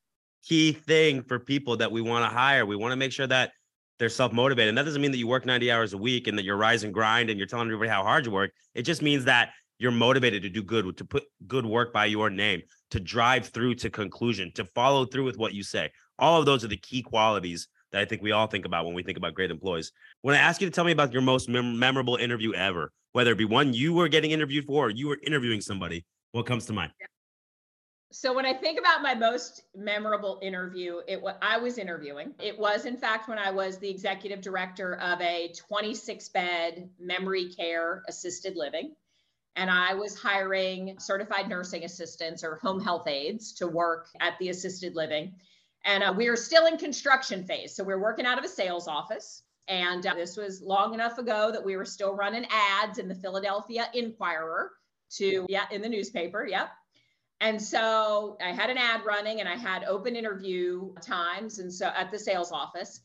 [0.45, 2.65] key thing for people that we want to hire.
[2.65, 3.53] We want to make sure that
[3.99, 4.71] they're self motivated.
[4.71, 6.85] And that doesn't mean that you work 90 hours a week and that you're rise
[6.85, 8.53] and grind and you're telling everybody how hard you work.
[8.75, 12.31] It just means that you're motivated to do good, to put good work by your
[12.31, 15.91] name, to drive through to conclusion, to follow through with what you say.
[16.19, 18.95] All of those are the key qualities that I think we all think about when
[18.95, 19.93] we think about great employees.
[20.23, 23.33] When I ask you to tell me about your most mem- memorable interview ever, whether
[23.33, 26.67] it be one you were getting interviewed for or you were interviewing somebody, what comes
[26.67, 26.93] to mind?
[28.11, 32.35] So when I think about my most memorable interview, it was I was interviewing.
[32.41, 37.53] It was in fact when I was the executive director of a 26 bed memory
[37.53, 38.95] care assisted living
[39.59, 44.51] and I was hiring certified nursing assistants or home health aides to work at the
[44.51, 45.35] assisted living.
[45.85, 47.75] And uh, we were still in construction phase.
[47.75, 49.43] So we are working out of a sales office.
[49.67, 53.17] And uh, this was long enough ago that we were still running ads in the
[53.17, 54.71] Philadelphia Inquirer
[55.17, 56.47] to, yeah, in the newspaper.
[56.47, 56.69] Yep.
[57.41, 61.59] And so I had an ad running and I had open interview times.
[61.59, 63.01] And so at the sales office.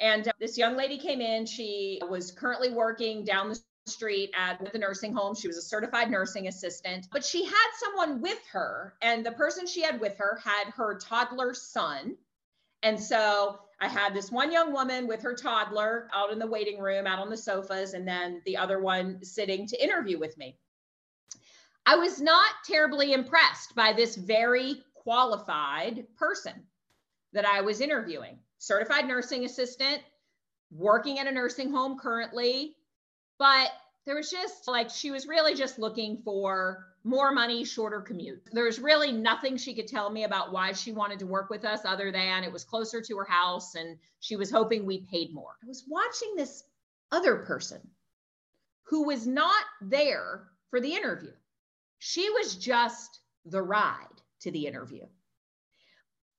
[0.00, 1.46] And uh, this young lady came in.
[1.46, 5.34] She was currently working down the street at the nursing home.
[5.34, 8.94] She was a certified nursing assistant, but she had someone with her.
[9.00, 12.16] And the person she had with her had her toddler son.
[12.82, 16.80] And so I had this one young woman with her toddler out in the waiting
[16.80, 20.58] room, out on the sofas, and then the other one sitting to interview with me.
[21.86, 26.66] I was not terribly impressed by this very qualified person
[27.32, 28.40] that I was interviewing.
[28.58, 30.02] Certified nursing assistant,
[30.72, 32.74] working at a nursing home currently,
[33.38, 33.70] but
[34.04, 38.42] there was just like she was really just looking for more money, shorter commute.
[38.50, 41.84] There's really nothing she could tell me about why she wanted to work with us
[41.84, 45.56] other than it was closer to her house and she was hoping we paid more.
[45.62, 46.64] I was watching this
[47.12, 47.80] other person
[48.88, 51.30] who was not there for the interview.
[51.98, 54.06] She was just the ride
[54.40, 55.04] to the interview.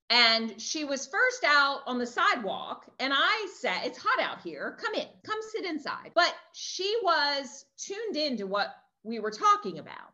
[0.10, 4.78] And she was first out on the sidewalk, and I said, It's hot out here.
[4.82, 6.12] Come in, come sit inside.
[6.16, 10.14] But she was tuned into what we were talking about.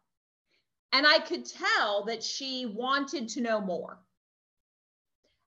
[0.94, 4.00] And I could tell that she wanted to know more.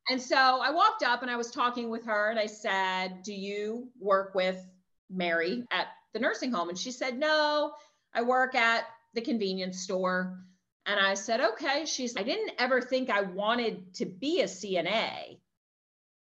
[0.09, 3.35] And so I walked up and I was talking with her, and I said, Do
[3.35, 4.65] you work with
[5.11, 6.69] Mary at the nursing home?
[6.69, 7.73] And she said, No,
[8.15, 8.85] I work at
[9.17, 10.39] the convenience store.
[10.87, 11.85] And I said, okay.
[11.85, 15.41] She's, I didn't ever think I wanted to be a CNA,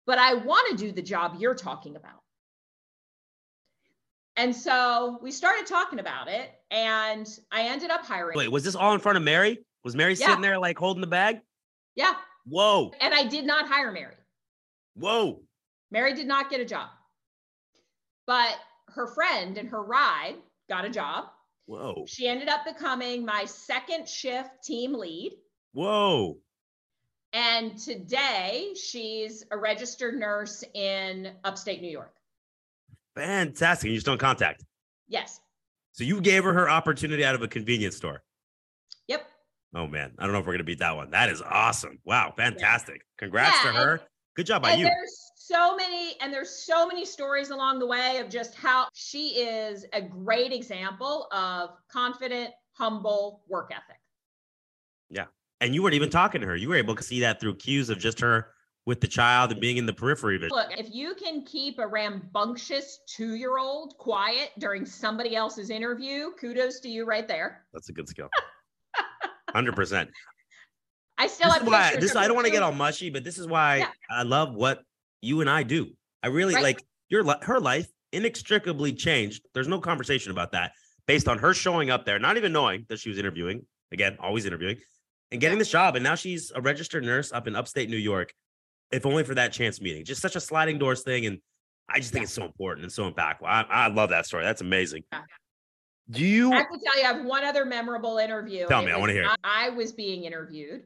[0.07, 2.23] but I want to do the job you're talking about.
[4.39, 8.37] And so we started talking about it, and I ended up hiring.
[8.37, 9.65] Wait, was this all in front of Mary?
[9.83, 10.27] Was Mary yeah.
[10.27, 11.41] sitting there like holding the bag?
[11.95, 12.15] Yeah.
[12.45, 12.93] Whoa.
[13.01, 14.15] And I did not hire Mary.
[14.95, 15.41] Whoa.
[15.91, 16.91] Mary did not get a job.
[18.27, 18.57] But
[18.89, 20.35] her friend and her ride
[20.69, 21.27] got a job.
[21.67, 22.05] Whoa.
[22.07, 25.33] She ended up becoming my second shift team lead.
[25.73, 26.39] Whoa.
[27.33, 32.15] And today she's a registered nurse in upstate New York.
[33.15, 33.91] Fantastic.
[33.91, 34.65] You're still in contact.
[35.09, 35.41] Yes.
[35.93, 38.23] So you gave her her opportunity out of a convenience store.
[39.09, 39.27] Yep.
[39.75, 41.11] Oh man, I don't know if we're gonna beat that one.
[41.11, 41.99] That is awesome.
[42.05, 43.03] Wow, fantastic.
[43.19, 44.01] Congrats Yeah, to her.
[44.35, 44.89] Good job by you.
[45.47, 49.85] So many and there's so many stories along the way of just how she is
[49.93, 54.01] a great example of confident humble work ethic
[55.11, 55.27] Yeah.
[55.61, 56.57] And you weren't even talking to her.
[56.57, 58.49] You were able to see that through cues of just her
[58.85, 60.51] with the child and being in the periphery of it.
[60.53, 66.89] look if you can keep a rambunctious two-year-old quiet during somebody else's interview kudos to
[66.89, 68.29] you right there That's a good skill.
[69.51, 70.11] Hundred percent.
[71.19, 73.39] i still This have why this I don't want to get all mushy, but this
[73.39, 73.91] is why Yeah.
[74.11, 74.83] I love what
[75.27, 75.91] you and I do.
[76.23, 76.63] I really Right.
[76.63, 79.43] like your her life inextricably changed.
[79.53, 80.73] There's no conversation about that
[81.07, 83.67] based on her showing up there, not even knowing that she was interviewing.
[83.93, 84.79] Again, always interviewing
[85.31, 85.97] and getting this job.
[85.97, 88.33] And now she's a registered nurse up in upstate New York,
[88.91, 90.05] if only for that chance meeting.
[90.05, 91.27] Just such a sliding doors thing.
[91.27, 91.39] And
[91.89, 92.25] I just think Yeah.
[92.25, 93.45] it's so important and so impactful.
[93.47, 94.45] I, I love that story.
[94.45, 95.05] That's amazing.
[95.13, 95.23] Yeah.
[96.11, 98.67] Do you I have to tell you, I have one other memorable interview.
[98.67, 99.31] Tell me, it I wanna hear it.
[99.45, 100.83] I, I was being interviewed,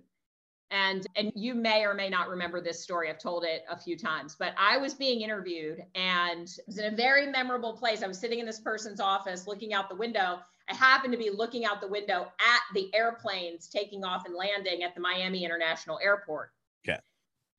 [0.71, 3.11] and and you may or may not remember this story.
[3.11, 6.93] I've told it a few times, but I was being interviewed, and it was in
[6.93, 8.03] a very memorable place.
[8.03, 10.39] I was sitting in this person's office, looking out the window.
[10.69, 14.85] I happened to be looking out the window at the airplanes taking off and landing
[14.85, 16.53] at the Miami International Airport.
[16.89, 16.99] Okay.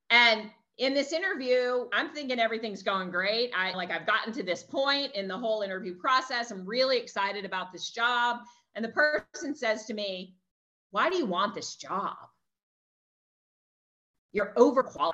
[0.10, 3.52] And in this interview, I'm thinking everything's going great.
[3.56, 6.52] I like I've gotten to this point in the whole interview process.
[6.52, 8.40] I'm really excited about this job.
[8.76, 10.36] And the person says to me,
[10.92, 12.16] Why do you want this job?
[14.34, 15.14] You're overqualified.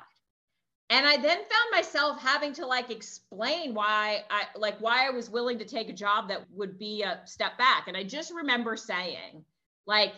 [0.90, 5.28] And I then found myself having to like explain why I like why I was
[5.28, 7.88] willing to take a job that would be a step back.
[7.88, 9.44] And I just remember saying,
[9.86, 10.14] like,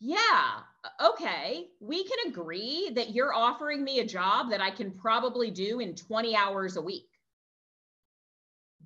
[0.00, 0.60] yeah,
[1.00, 5.78] okay, we can agree that you're offering me a job that I can probably do
[5.78, 7.08] in 20 hours a week.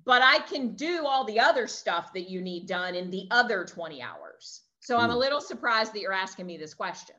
[0.05, 3.65] But I can do all the other stuff that you need done in the other
[3.65, 4.61] 20 hours.
[4.79, 5.19] So I'm a hmm.
[5.19, 7.15] little surprised that you're asking me this question.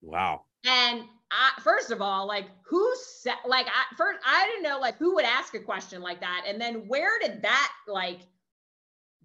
[0.00, 0.42] wow.
[0.66, 4.96] And I, first of all, like who said, like, I first, I didn't know like
[4.96, 6.44] who would ask a question like that.
[6.46, 8.20] And then where did that like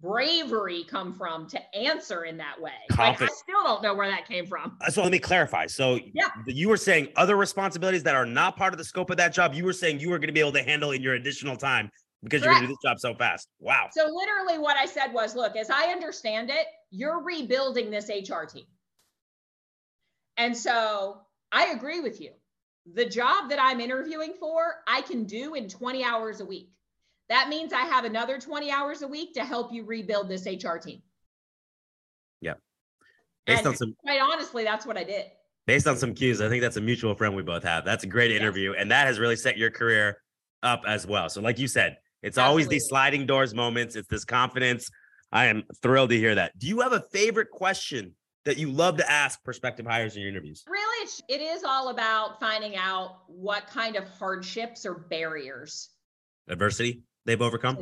[0.00, 2.72] bravery come from to answer in that way?
[2.98, 4.76] Like, I still don't know where that came from.
[4.80, 5.66] Uh, So let me clarify.
[5.66, 6.28] So Yeah.
[6.46, 9.54] you were saying other responsibilities that are not part of the scope of that job,
[9.54, 11.90] you were saying you were going to be able to handle in your additional time
[12.22, 13.48] because you're going to do this job so fast.
[13.60, 13.88] Wow.
[13.92, 18.44] So literally what I said was, look, as I understand it, you're rebuilding this HR
[18.44, 18.64] team.
[20.36, 21.20] And so
[21.52, 22.30] I agree with you.
[22.92, 26.70] The job that I'm interviewing for, I can do in 20 hours a week.
[27.28, 30.76] That means I have another 20 hours a week to help you rebuild this HR
[30.76, 31.00] team.
[32.42, 32.60] Yep.
[33.46, 35.26] Based And on some quite honestly, that's what I did.
[35.66, 37.84] based on some cues, I think that's a mutual friend we both have.
[37.84, 38.40] That's a great Yes.
[38.40, 40.18] interview, and that has really set your career
[40.62, 41.30] up as well.
[41.30, 43.96] So, like you said, it's always these sliding doors moments.
[43.96, 44.90] It's this confidence.
[45.32, 46.58] I am thrilled to hear that.
[46.58, 48.14] Do you have a favorite question
[48.44, 50.64] that you love to ask prospective hires in your interviews?
[50.68, 55.90] Really, it's- it is all about finding out what kind of hardships or barriers
[56.48, 57.78] Adversity they've overcome.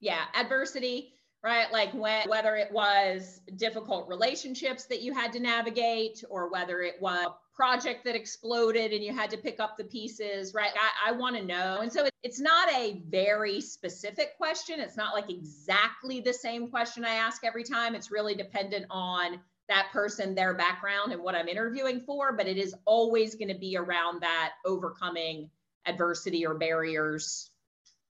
[0.00, 1.70] yeah adversity right?
[1.72, 6.96] Like when whether it was difficult relationships that you had to navigate or whether it
[7.00, 10.72] was a project that exploded and you had to pick up the pieces right?
[10.74, 11.78] I, I want to know.
[11.80, 14.80] And so it, it's not a very specific question.
[14.80, 17.94] It's not like exactly the same question i ask every time.
[17.94, 22.56] It's really dependent on that person their background and what i'm interviewing for but it
[22.56, 25.48] is always going to be around that overcoming
[25.86, 27.50] adversity or barriers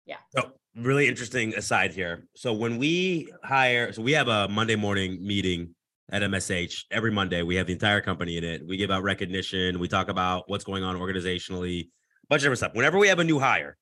[0.07, 0.17] Yeah.
[0.37, 2.27] So, really interesting aside here.
[2.37, 5.75] So, when we hire, so we have a Monday morning meeting
[6.11, 7.43] at MSH every Monday.
[7.43, 8.67] We have the entire company in it.
[8.67, 9.79] We give out recognition.
[9.79, 12.75] We talk about what's going on organizationally, a bunch of different stuff.
[12.75, 13.77] Whenever we have a new hire,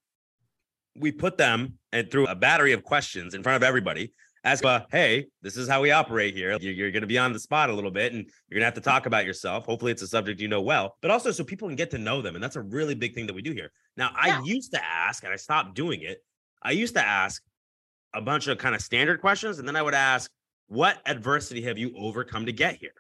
[0.97, 4.13] we put them and through a battery of questions in front of everybody.
[4.45, 6.57] Ask, uh, hey, this is how we operate here.
[6.61, 8.65] You're, you're going to be on the spot a little bit and you're going to
[8.65, 9.67] have to talk about yourself.
[9.67, 12.21] Hopefully, it's a subject you know well, but also so people can get to know
[12.21, 12.35] them.
[12.35, 13.71] And that's a really big thing that we do here.
[13.97, 14.41] Now, Yeah.
[14.41, 16.19] I used to ask, and I stopped doing it.
[16.63, 17.43] I used to ask
[18.15, 20.31] a bunch of kind of standard questions, and then I would ask,
[20.67, 22.95] What adversity have you overcome to get here?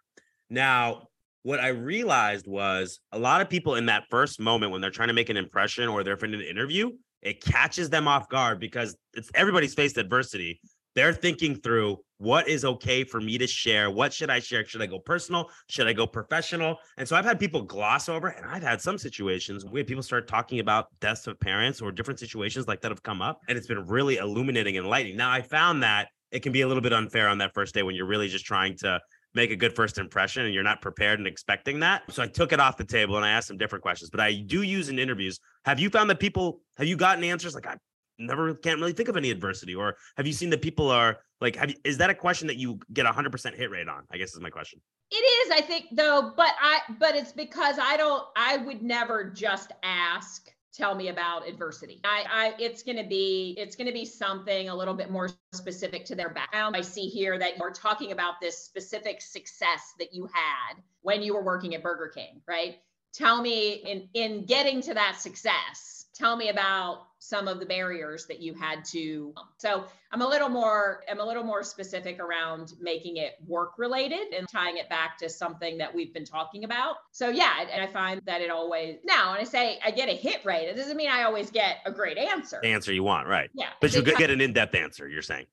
[0.49, 1.09] Now,
[1.43, 5.09] what I realized was a lot of people in that first moment when they're trying
[5.09, 8.97] to make an impression or they're in an interview, it catches them off guard because
[9.15, 10.61] it's everybody's faced adversity.
[10.95, 13.91] They're thinking through what is okay for me to share.
[13.91, 14.65] What should I share?
[14.65, 15.51] Should I go personal?
[15.69, 16.77] Should I go professional?
[16.97, 20.29] And so I've had people gloss over, and I've had some situations where people start
[20.29, 23.41] talking about deaths of parents or different situations like that have come up.
[23.49, 25.17] And it's been really illuminating and enlightening.
[25.17, 27.83] Now, I found that it can be a little bit unfair on that first day
[27.83, 29.01] when you're really just trying to
[29.35, 32.03] make a good first impression and you're not prepared and expecting that.
[32.11, 34.35] So I took it off the table and I asked some different questions, but I
[34.35, 35.39] do use in interviews.
[35.65, 37.77] Have you found that people have you gotten answers like I
[38.23, 39.75] never can't really think of any adversity?
[39.75, 42.57] Or have you seen that people are like, have you, is that a question that
[42.57, 44.05] you get a hundred percent hit rate on?
[44.11, 44.81] I guess is my question.
[45.11, 49.31] It is, I think, though, but I but it's because I don't I would never
[49.31, 52.01] just ask tell me about adversity.
[52.05, 55.29] I, I it's going to be it's going to be something a little bit more
[55.53, 56.77] specific to their background.
[56.77, 61.35] I see here that you're talking about this specific success that you had when you
[61.35, 62.77] were working at Burger King, right?
[63.13, 68.27] Tell me in in getting to that success tell me about some of the barriers
[68.27, 72.73] that you had to so i'm a little more i'm a little more specific around
[72.81, 76.97] making it work related and tying it back to something that we've been talking about.
[77.13, 80.17] So yeah and i find that it always now when i say i get a
[80.17, 82.59] hit rate it doesn't mean i always get a great answer.
[82.63, 83.51] The answer you want right.
[83.55, 83.69] Yeah.
[83.81, 85.47] But you could get an in-depth answer you're saying?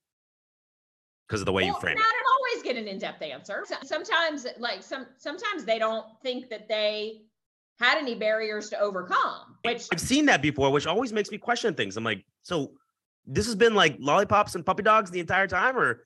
[1.28, 2.01] Because of the way well, you frame it.
[2.01, 3.64] I don't always get an in-depth answer.
[3.84, 7.22] Sometimes, like some, sometimes they don't think that they
[7.80, 9.57] had any barriers to overcome.
[9.63, 11.97] Which I've seen that before, which always makes me question things.
[11.97, 12.71] I'm like, so
[13.25, 16.05] this has been like lollipops and puppy dogs the entire time, or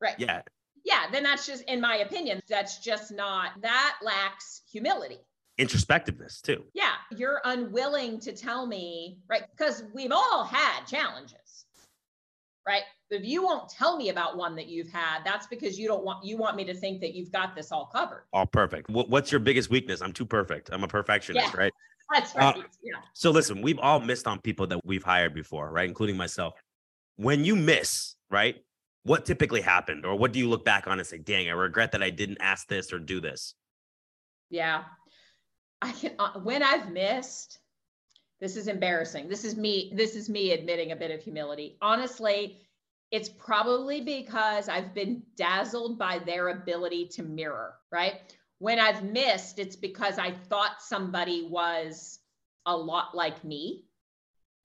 [0.00, 0.14] right?
[0.18, 0.42] Yeah.
[0.84, 5.18] Yeah, then that's just, in my opinion, that's just not, that lacks humility.
[5.60, 6.64] Introspectiveness, too.
[6.74, 9.44] Yeah, you're unwilling to tell me, right?
[9.56, 11.36] Because we've all had challenges,
[12.66, 12.82] right?
[13.12, 16.24] if you won't tell me about one that you've had, that's because you don't want
[16.24, 18.24] you want me to think that you've got this all covered.
[18.32, 18.88] All perfect.
[18.88, 20.00] What's your biggest weakness?
[20.00, 20.70] I'm too perfect.
[20.72, 21.72] I'm a perfectionist, yeah, right?
[22.12, 22.56] That's right.
[22.56, 23.00] Uh, yeah.
[23.14, 25.88] So listen, we've all missed on people that we've hired before, right?
[25.88, 26.54] Including myself.
[27.16, 28.56] When you miss, right?
[29.04, 31.92] What typically happened, or what do you look back on and say, "Dang, I regret
[31.92, 33.54] that I didn't ask this or do this"?
[34.48, 34.84] Yeah,
[35.80, 36.12] I can.
[36.18, 37.58] Uh, when I've missed,
[38.42, 39.28] this is embarrassing.
[39.28, 39.92] This is me.
[39.94, 41.78] This is me admitting a bit of humility.
[41.80, 42.58] Honestly,
[43.12, 48.14] it's probably because I've been dazzled by their ability to mirror, right?
[48.58, 52.18] When I've missed, it's because I thought somebody was
[52.66, 53.84] a lot like me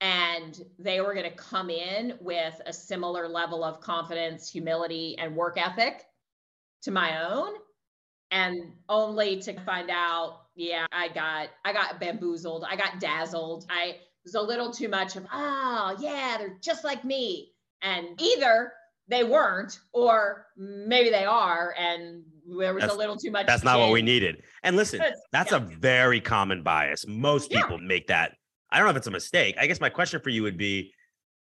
[0.02, 5.36] and they were going to come in with a similar level of confidence, humility, and
[5.36, 6.04] work ethic
[6.82, 7.54] to my own
[8.32, 8.56] and
[8.90, 12.66] only to find out yeah i got i got bamboozled.
[12.70, 13.66] I got dazzled.
[13.70, 17.54] I was a little too much of oh yeah they're just like me.
[17.84, 18.74] And either
[19.08, 22.24] they weren't or maybe they are and
[22.60, 24.42] there was that's, a little too much that's not what we needed.
[24.64, 25.00] And listen
[25.32, 25.58] that's yeah.
[25.58, 27.06] a very common bias.
[27.08, 27.88] Most people yeah.
[27.88, 28.34] make that
[28.72, 29.56] i don't know if it's a mistake.
[29.60, 30.92] I guess my question for you would be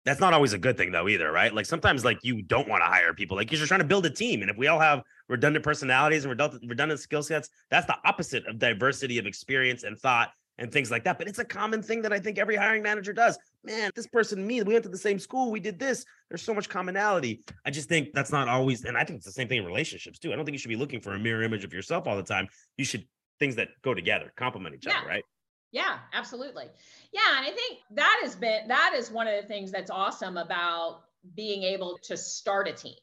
[0.04, 1.54] that's not always a good thing though either right?
[1.54, 3.36] Like sometimes like you don't want to hire people.
[3.36, 6.24] Like because you're trying to build a team and if we all have redundant personalities
[6.24, 10.72] and redundant, redundant skill sets that's the opposite of diversity of experience and thought and
[10.72, 11.18] things like that.
[11.18, 13.38] But it's a common thing that I think every hiring manager does.
[13.64, 16.04] Man, this person, me, we went to the same school, we did this.
[16.30, 17.42] There's so much commonality.
[17.64, 20.18] I just think that's not always, and I think it's the same thing in relationships
[20.18, 20.32] too.
[20.32, 22.22] I don't think you should be looking for a mirror image of yourself all the
[22.22, 22.48] time.
[22.76, 23.06] You should
[23.38, 24.98] things that go together, complement each yeah.
[24.98, 25.24] other, right?
[25.72, 26.66] Yeah, absolutely.
[27.12, 30.36] Yeah, and I think that has been that is one of the things that's awesome
[30.38, 31.02] about
[31.34, 32.94] being able to start a team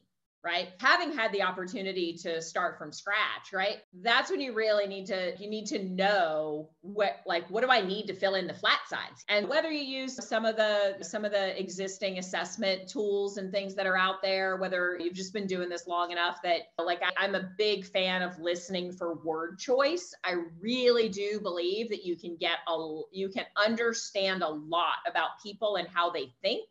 [0.44, 0.68] right?
[0.78, 3.78] Having had the opportunity to start from scratch right?
[4.02, 7.80] That's when you really need to you need to know what like what do i
[7.80, 9.24] need to fill in the flat sides?
[9.28, 13.74] And whether you use some of the some of the existing assessment tools and things
[13.74, 17.24] that are out there whether you've just been doing this long enough that like I,
[17.24, 20.14] i'm a big fan of listening for word choice.
[20.24, 25.30] I really do believe that you can get a you can understand a lot about
[25.42, 26.68] people and how they think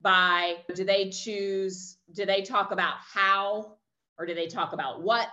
[0.00, 3.76] by do they choose, do they talk about how,
[4.18, 5.28] or do they talk about what,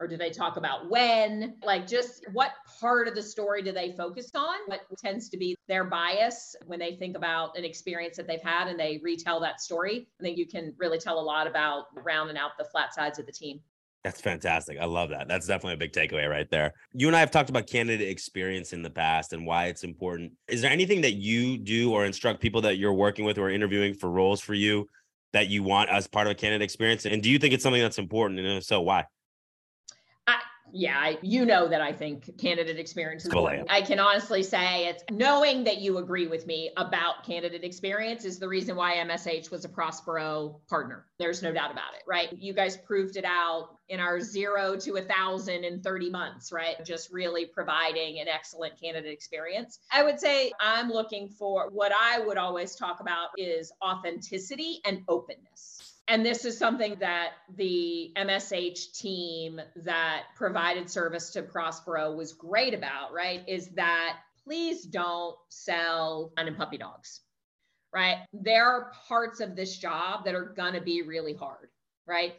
[0.00, 1.56] or do they talk about when?
[1.62, 4.56] Like, just what part of the story do they focus on?
[4.66, 8.68] What tends to be their bias when they think about an experience that they've had
[8.68, 10.08] and they retell that story?
[10.20, 13.26] I think you can really tell a lot about rounding out the flat sides of
[13.26, 13.60] the team.
[14.04, 14.76] That's fantastic.
[14.78, 15.28] I love that.
[15.28, 16.74] That's definitely a big takeaway right there.
[16.92, 20.32] You and I have talked about candidate experience in the past and why it's important.
[20.46, 23.94] Is there anything that you do or instruct people that you're working with or interviewing
[23.94, 24.86] for roles for you
[25.32, 27.06] that you want as part of a candidate experience?
[27.06, 28.40] And do you think it's something that's important?
[28.40, 29.06] And if so, why?
[30.72, 33.68] Yeah, I, you know that I think candidate experience is important.
[33.70, 38.38] I can honestly say it's knowing that you agree with me about candidate experience is
[38.38, 41.06] the reason why MSH was a Prospero partner.
[41.18, 42.28] There's no doubt about it, right?
[42.32, 46.76] You guys proved it out in our zero to a thousand in 30 months, right?
[46.84, 49.78] Just really providing an excellent candidate experience.
[49.92, 55.02] I would say I'm looking for what I would always talk about is authenticity and
[55.08, 55.73] openness
[56.08, 62.74] and this is something that the MSH team that provided service to Prospero was great
[62.74, 63.42] about, right?
[63.48, 67.22] Is that please don't sell and puppy dogs,
[67.94, 68.18] right?
[68.34, 71.70] There are parts of this job that are going to be really hard,
[72.06, 72.34] right?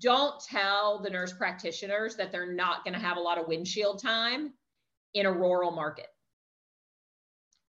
[0.00, 4.00] Don't tell the nurse practitioners that they're not going to have a lot of windshield
[4.00, 4.52] time
[5.14, 6.06] in a rural market.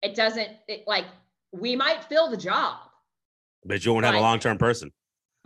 [0.02, 1.06] It doesn't, it, like,
[1.52, 2.76] we might fill the job,
[3.64, 4.92] But you won't have a long term person.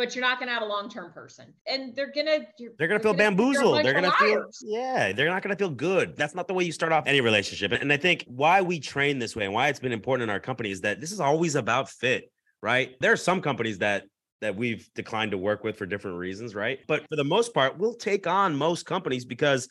[0.02, 2.44] But you're not going to have a long-term person and they're going to
[2.76, 3.84] They're gonna feel think you're bamboozled.
[3.84, 5.12] They're gonna feel yeah.
[5.12, 6.16] They're not gonna feel good.
[6.16, 7.70] That's not the way you start off any relationship.
[7.70, 10.40] And I think why we train this way and why it's been important in our
[10.40, 12.32] company is that this is always about fit,
[12.62, 12.96] right?
[12.98, 14.06] There are some companies that
[14.40, 16.80] that we've declined to work with for different reasons, right?
[16.88, 19.68] But for the most part, we'll take on most companies because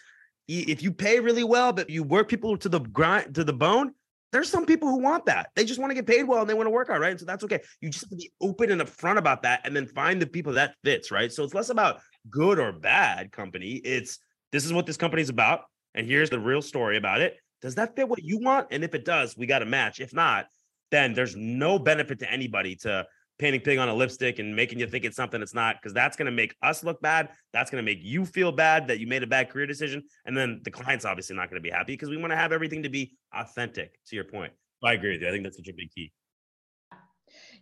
[0.48, 3.94] if you pay really well, but you work people to the grind to the bone,
[4.32, 5.50] there's some people who want that.
[5.56, 7.12] They just want to get paid well and they want to work hard, right?
[7.12, 7.60] And so that's okay.
[7.82, 10.54] You just have to be open and upfront about that and then find the people
[10.54, 11.32] that fits, right?
[11.32, 13.74] So it's less about good or bad company.
[13.84, 14.20] It's
[14.52, 15.62] this is what this company is about.
[15.94, 17.38] And here's the real story about it.
[17.62, 18.68] Does that fit what you want?
[18.72, 20.00] And if it does, we got a match.
[20.00, 20.48] If not,
[20.90, 23.06] then there's no benefit to anybody to
[23.42, 26.16] painting pig on a lipstick and making you think it's something it's not, because that's
[26.16, 27.30] going to make us look bad.
[27.52, 30.04] That's going to make you feel bad that you made a bad career decision.
[30.26, 32.52] And then the client's obviously not going to be happy because we want to have
[32.52, 34.54] everything to be authentic, to your point.
[34.84, 35.28] I agree with you.
[35.28, 36.12] I think that's such a big key.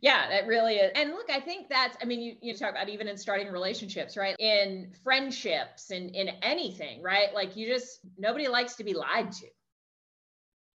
[0.02, 0.92] Yeah, that really is.
[0.96, 4.18] And look, I think that's, I mean, you, you talk about even in starting relationships,
[4.18, 4.36] right?
[4.40, 7.34] In friendships and in anything, right?
[7.34, 9.48] Like you just, nobody likes to be lied to.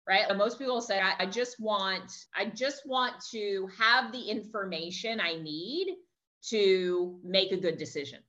[0.07, 0.25] Right.
[0.37, 5.37] Most people say, I, I just want, I just want to have the information I
[5.37, 5.95] need
[6.51, 8.21] to make a good decision.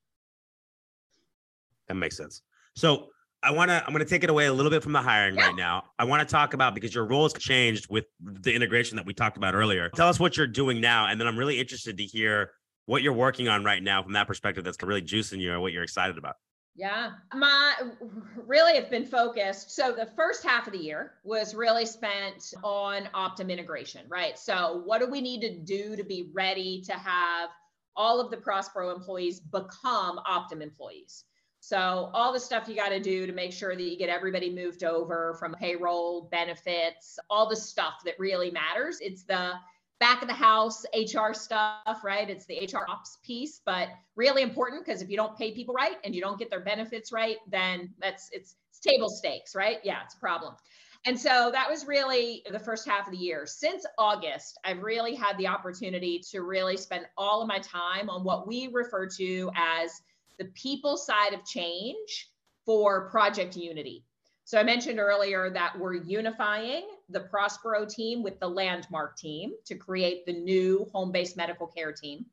[1.88, 2.42] That makes sense.
[2.76, 3.10] So
[3.44, 5.36] I want to, I'm going to take it away a little bit from the hiring
[5.36, 5.48] Yeah.
[5.48, 5.84] right now.
[6.00, 9.14] I want to talk about because your role has changed with the integration that we
[9.14, 9.90] talked about earlier.
[9.90, 11.08] Tell us what you're doing now.
[11.08, 12.52] And then I'm really interested to hear
[12.86, 15.74] what you're working on right now from that perspective that's really juicing you or what
[15.74, 16.36] you're excited about.
[16.76, 17.74] Yeah, my
[18.46, 19.72] really have been focused.
[19.72, 24.38] So the first half of the year was really spent on Optum integration, right?
[24.38, 27.50] So what do we need to do to be ready to have
[27.96, 31.24] all of the Prospero employees become Optum employees?
[31.62, 34.54] So all the stuff you got to do to make sure that you get everybody
[34.54, 39.00] moved over from payroll, benefits, all the stuff that really matters.
[39.02, 39.54] It's the
[40.00, 42.30] back of the house HR stuff, right?
[42.30, 45.98] It's the HR ops piece, but really important because if you don't pay people right
[46.04, 49.78] and you don't get their benefits right, then that's it's, it's table stakes, right?
[49.84, 50.56] Yeah, it's a problem.
[51.08, 53.46] And so that was really the first half of the year.
[53.46, 58.24] Since August, I've really had the opportunity to really spend all of my time on
[58.24, 60.02] what we refer to as
[60.40, 62.32] the people side of change
[62.66, 64.04] for Project Unity.
[64.46, 69.74] So I mentioned earlier that we're unifying the Prospero team with the Landmark team to
[69.74, 72.28] create the new home based medical care team.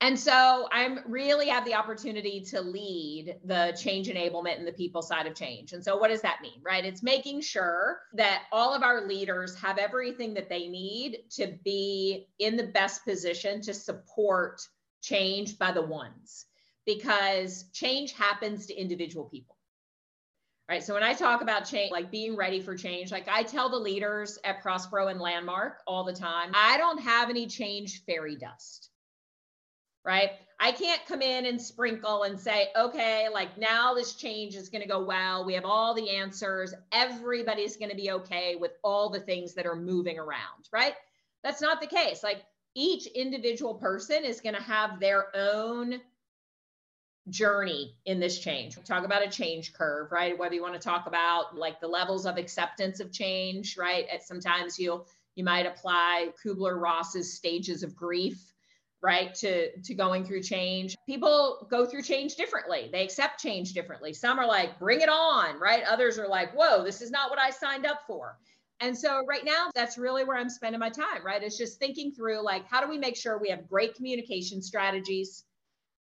[0.00, 5.02] And so I'm really have the opportunity to lead the change enablement and the people
[5.02, 5.74] side of change.
[5.74, 6.84] And so what does that mean, right?
[6.86, 12.28] It's making sure that all of our leaders have everything that they need to be
[12.38, 14.62] in the best position to support
[15.02, 16.46] change by the ones
[16.86, 19.57] because change happens to individual people
[20.68, 20.82] right?
[20.82, 23.78] So when I talk about change, like being ready for change, like I tell the
[23.78, 28.90] leaders at Prospero and Landmark all the time, I don't have any change fairy dust,
[30.04, 30.30] right?
[30.60, 34.82] I can't come in and sprinkle and say, okay, like now this change is going
[34.82, 35.44] to go well.
[35.44, 36.74] We have all the answers.
[36.92, 40.94] Everybody's going to be okay with all the things that are moving around, right?
[41.44, 42.22] That's not the case.
[42.24, 42.42] Like
[42.74, 46.00] each individual person is going to have their own
[47.30, 48.76] journey in this change.
[48.84, 50.38] Talk about a change curve, right?
[50.38, 54.06] Whether you want to talk about like the levels of acceptance of change, right?
[54.12, 58.52] At sometimes you'll you might apply Kubler-Ross's stages of grief,
[59.00, 59.34] right?
[59.36, 60.96] To to going through change.
[61.06, 62.88] People go through change differently.
[62.90, 64.12] They accept change differently.
[64.12, 65.84] Some are like, bring it on, right?
[65.84, 68.38] Others are like, whoa, this is not what I signed up for.
[68.80, 71.42] And so right now, that's really where I'm spending my time, right?
[71.42, 75.44] It's just thinking through like, how do we make sure we have great communication strategies?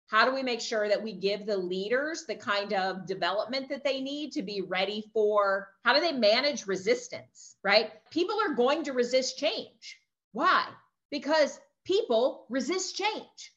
[0.08, 3.84] How do we make sure that we give the leaders the kind of development that
[3.84, 5.68] they need to be ready for?
[5.84, 7.90] How do they manage resistance, right?
[8.10, 9.98] People are going to resist change.
[10.32, 10.66] Why?
[11.10, 13.52] Because people resist change.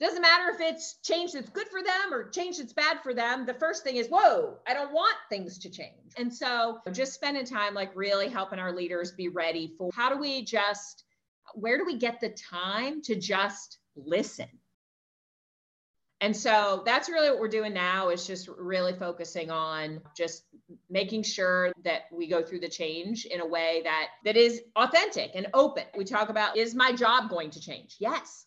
[0.00, 3.44] Doesn't matter if it's change that's good for them or change that's bad for them.
[3.44, 6.14] The first thing is, whoa, I don't want things to change.
[6.16, 10.18] And so just spending time like really helping our leaders be ready for how do
[10.18, 11.04] we just,
[11.54, 14.48] where do we get the time to just listen?
[16.20, 20.44] And so that's really what we're doing now is just really focusing on just
[20.90, 25.30] making sure that we go through the change in a way that that is authentic
[25.34, 25.84] and open.
[25.96, 27.96] We talk about is my job going to change?
[27.98, 28.46] Yes.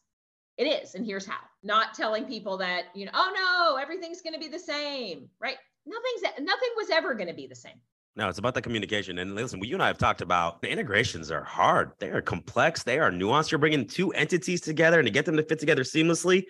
[0.58, 1.40] It is and here's how.
[1.64, 5.58] Not telling people that, you know, oh no, everything's going to be the same, right?
[5.88, 7.80] Nothing's nothing was ever going to be the same.
[8.16, 9.18] No, it's about the communication.
[9.18, 11.94] And listen, you and I have talked about the integrations are hard.
[11.98, 12.84] They are complex.
[12.84, 13.50] They are nuanced.
[13.50, 16.46] You're bringing two entities together and to get them to fit together seamlessly,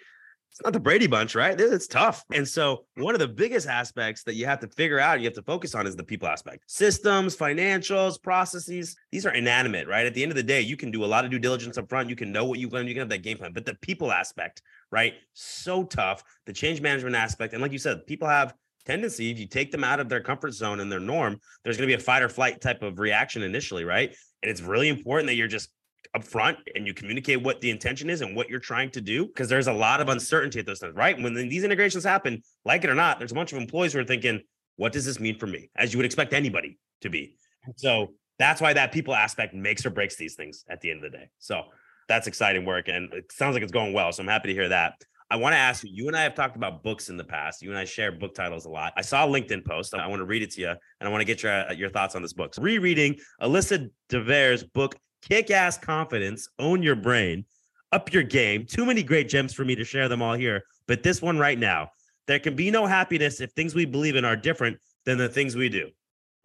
[0.53, 1.59] it's not the Brady Bunch, right?
[1.59, 2.23] It's tough.
[2.31, 5.33] And so, one of the biggest aspects that you have to figure out, you have
[5.33, 6.69] to focus on is the people aspect.
[6.69, 10.05] Systems, financials, processes, these are inanimate, right?
[10.05, 11.89] At the end of the day, you can do a lot of due diligence up
[11.89, 12.07] front.
[12.07, 14.11] You can know what you want, you can have that game plan, but the people
[14.11, 15.15] aspect, right?
[15.33, 16.23] So tough.
[16.45, 17.53] The change management aspect.
[17.53, 18.53] And like you said, people have
[18.85, 21.89] tendency, if you take them out of their comfort zone and their norm, there's going
[21.89, 24.15] to be a fight or flight type of reaction initially, right?
[24.43, 25.69] And it's really important that you're just
[26.15, 29.49] upfront and you communicate what the intention is and what you're trying to do because
[29.49, 31.21] there's a lot of uncertainty at those times, right?
[31.21, 34.05] When these integrations happen, like it or not, there's a bunch of employees who are
[34.05, 34.41] thinking,
[34.75, 35.69] what does this mean for me?
[35.75, 37.35] As you would expect anybody to be.
[37.75, 41.11] So that's why that people aspect makes or breaks these things at the end of
[41.11, 41.29] the day.
[41.39, 41.63] So
[42.07, 44.11] that's exciting work and it sounds like it's going well.
[44.11, 44.95] So I'm happy to hear that.
[45.31, 47.63] I want to ask you, you and I have talked about books in the past.
[47.63, 48.93] You and I share book titles a lot.
[48.95, 49.95] I saw a LinkedIn post.
[49.95, 51.89] I want to read it to you and I want to get your, uh, your
[51.89, 52.53] thoughts on this book.
[52.53, 54.95] So rereading Alyssa Dver's book,
[55.27, 57.45] kick ass confidence, own your brain,
[57.91, 58.65] up your game.
[58.65, 60.63] Too many great gems for me to share them all here.
[60.87, 61.89] But this one right now,
[62.27, 65.55] there can be no happiness if things we believe in are different than the things
[65.55, 65.89] we do.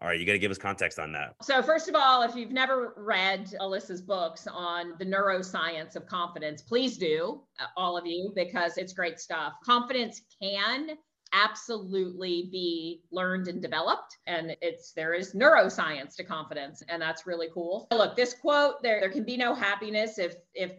[0.00, 1.34] All right, you got to give us context on that.
[1.42, 6.62] So, first of all, if you've never read Alyssa's books on the neuroscience of confidence,
[6.62, 9.54] please do, uh, all of you, because it's great stuff.
[9.64, 10.90] Confidence can
[11.32, 14.18] absolutely be learned and developed.
[14.26, 17.86] And it's there is neuroscience to confidence and that's really cool.
[17.90, 20.72] Look this quote there there can be no happiness if if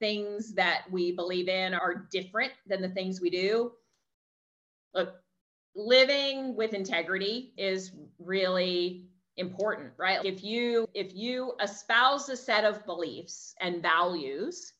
[0.00, 3.72] things that we believe in are different than the things we do.
[4.94, 5.14] Look
[5.74, 10.24] living with integrity is really important right?
[10.24, 14.72] If you if you espouse a set of beliefs and values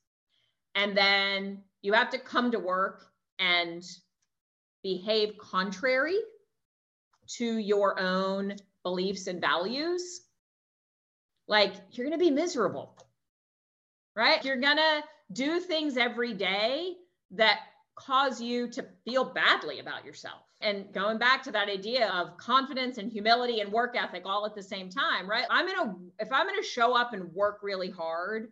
[0.75, 3.07] and then you have to come to work
[3.39, 3.85] and
[4.83, 6.18] behave contrary
[7.37, 10.22] to your own beliefs and values,
[11.47, 12.97] like you're going to be miserable,
[14.16, 14.45] right?
[14.45, 15.03] You're going to
[15.33, 16.95] do things every day
[17.33, 17.61] that
[17.97, 20.41] cause you to feel badly about yourself.
[20.61, 24.55] And going back to that idea of confidence and humility and work ethic all at
[24.55, 25.45] the same time, right?
[25.51, 28.49] I'm going to, if I'm going to show up and work really hard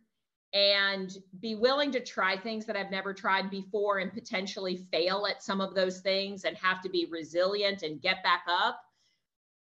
[0.52, 5.42] and be willing to try things that I've never tried before and potentially fail at
[5.42, 8.80] some of those things and have to be resilient and get back up,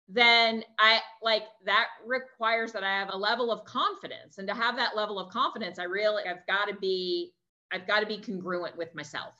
[0.09, 4.37] then I like that requires that I have a level of confidence.
[4.37, 7.33] And to have that level of confidence, I really, I've got to be,
[7.71, 9.33] I've got to be congruent with myself.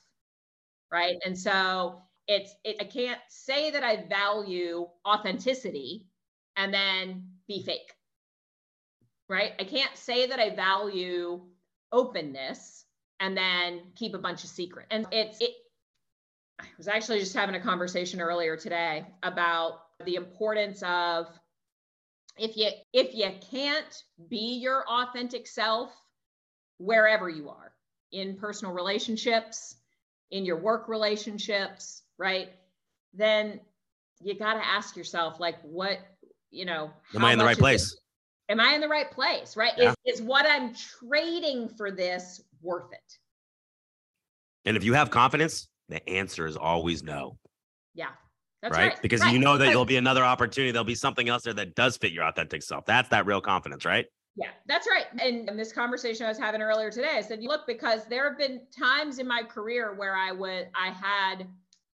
[0.91, 1.17] Right.
[1.25, 6.05] And so it's, it, I can't say that I value authenticity
[6.55, 7.93] and then be fake
[9.29, 9.53] right?
[9.59, 11.41] I can't say that I value
[11.91, 12.85] openness
[13.19, 14.87] and then keep a bunch of secret.
[14.91, 15.51] And it's it
[16.59, 21.27] I was actually just having a conversation earlier today about the importance of
[22.37, 25.91] if you if you can't be your authentic self
[26.77, 27.73] wherever you are
[28.11, 29.75] in personal relationships
[30.31, 32.49] in your work relationships right
[33.13, 33.59] then
[34.21, 35.99] you got to ask yourself like what
[36.49, 37.95] you know am i in the right place
[38.49, 39.55] am I in the right place?
[39.55, 39.73] Right?
[39.77, 39.93] Yeah.
[40.05, 43.17] Is, is what I'm trading for this worth it?
[44.65, 47.37] And if you have confidence, the answer is always no.
[47.93, 48.07] Yeah.
[48.61, 48.93] That's right?
[48.93, 49.01] right.
[49.01, 49.33] Because right.
[49.33, 50.71] you know that there'll be another opportunity.
[50.71, 52.85] There'll be something else there that does fit your authentic self.
[52.85, 54.05] That's that real confidence, right?
[54.35, 55.05] Yeah, that's right.
[55.21, 58.37] And in this conversation I was having earlier today, I said, look, because there have
[58.37, 61.45] been times in my career where I would, I had,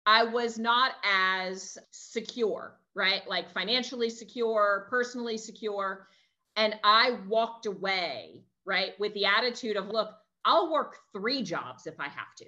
[0.05, 3.21] I was not as secure, right?
[3.27, 6.07] Like financially secure, personally secure.
[6.55, 10.11] And I walked away, right, with the attitude of, look,
[10.45, 12.45] I'll work three jobs if I have to,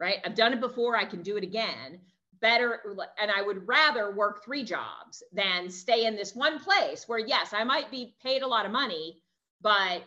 [0.00, 0.18] right?
[0.24, 2.00] I've done it before, I can do it again.
[2.40, 2.80] Better,
[3.20, 7.54] and I would rather work three jobs than stay in this one place where, yes,
[7.54, 9.22] I might be paid a lot of money,
[9.62, 10.02] but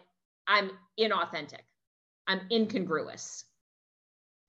[0.47, 1.61] I'm inauthentic,
[2.27, 3.45] I'm incongruous.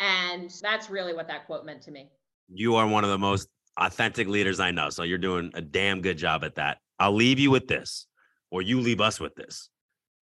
[0.01, 2.11] And that's really what that quote meant to me.
[2.53, 4.91] You are one of the most authentic leaders I know.
[4.91, 6.79] So you're doing a damn good job at that.
[6.99, 8.08] I'll leave you with this
[8.51, 9.69] or you leave us with this.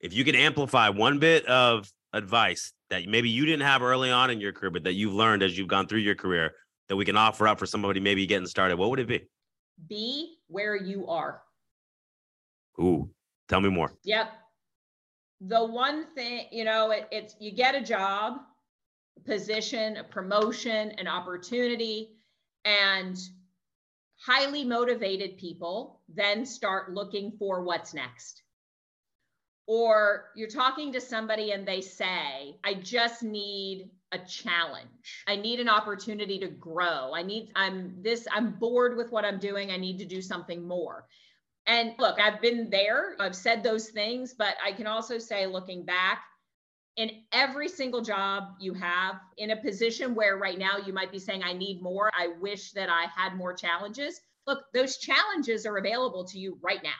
[0.00, 4.30] If you can amplify one bit of advice that maybe you didn't have early on
[4.30, 6.52] in your career, but that you've learned as you've gone through your career
[6.88, 9.24] that we can offer up for somebody maybe getting started, what would it be?
[9.88, 11.42] Be where you are.
[12.80, 13.10] Ooh,
[13.48, 13.92] tell me more.
[14.04, 14.28] Yep.
[15.40, 18.38] The one thing, you know, it, it's you get a job,
[19.16, 22.16] a position, a promotion, an opportunity,
[22.64, 23.18] and
[24.24, 28.42] highly motivated people then start looking for what's next.
[29.66, 35.24] Or you're talking to somebody and they say, I just need a challenge.
[35.26, 37.12] I need an opportunity to grow.
[37.14, 39.72] I need, I'm this, I'm bored with what I'm doing.
[39.72, 41.06] I need to do something more.
[41.66, 45.84] And look, I've been there, I've said those things, but I can also say, looking
[45.84, 46.22] back,
[46.96, 51.18] in every single job you have in a position where right now you might be
[51.18, 52.10] saying, I need more.
[52.18, 54.20] I wish that I had more challenges.
[54.46, 56.94] Look, those challenges are available to you right now.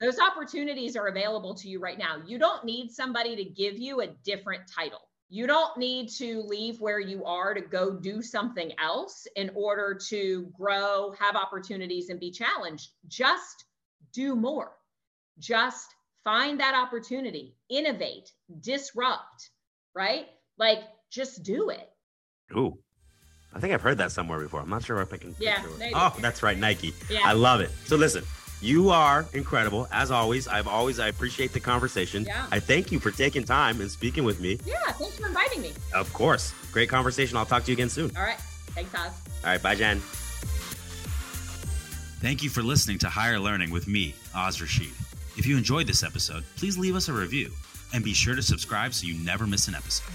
[0.00, 2.22] Those opportunities are available to you right now.
[2.26, 5.00] You don't need somebody to give you a different title.
[5.28, 9.98] You don't need to leave where you are to go do something else in order
[10.08, 12.90] to grow, have opportunities, and be challenged.
[13.08, 13.64] Just
[14.12, 14.72] do more.
[15.38, 15.95] Just
[16.26, 19.50] find that opportunity, innovate, disrupt,
[19.94, 20.26] right?
[20.58, 21.88] Like just do it.
[22.52, 22.76] Ooh.
[23.54, 24.60] I think I've heard that somewhere before.
[24.60, 25.36] I'm not sure if I can.
[25.38, 25.62] Yeah.
[25.94, 26.92] Oh, that's right, Nike.
[27.08, 27.20] Yeah.
[27.22, 27.70] I love it.
[27.84, 28.24] So listen,
[28.60, 30.48] you are incredible as always.
[30.48, 32.24] I've always I appreciate the conversation.
[32.24, 32.44] Yeah.
[32.50, 34.58] I thank you for taking time and speaking with me.
[34.66, 34.74] Yeah.
[34.94, 35.74] Thanks for inviting me.
[35.94, 36.52] Of course.
[36.72, 37.36] Great conversation.
[37.36, 38.10] I'll talk to you again soon.
[38.16, 38.40] All right.
[38.74, 39.12] Thanks, Oz.
[39.44, 40.00] All right, bye, Jenn.
[42.20, 44.90] Thank you for listening to Higher Learning with me, Oz Rashid.
[45.36, 47.50] If you enjoyed this episode, please leave us a review
[47.92, 50.10] and be sure to subscribe so you never miss an episode.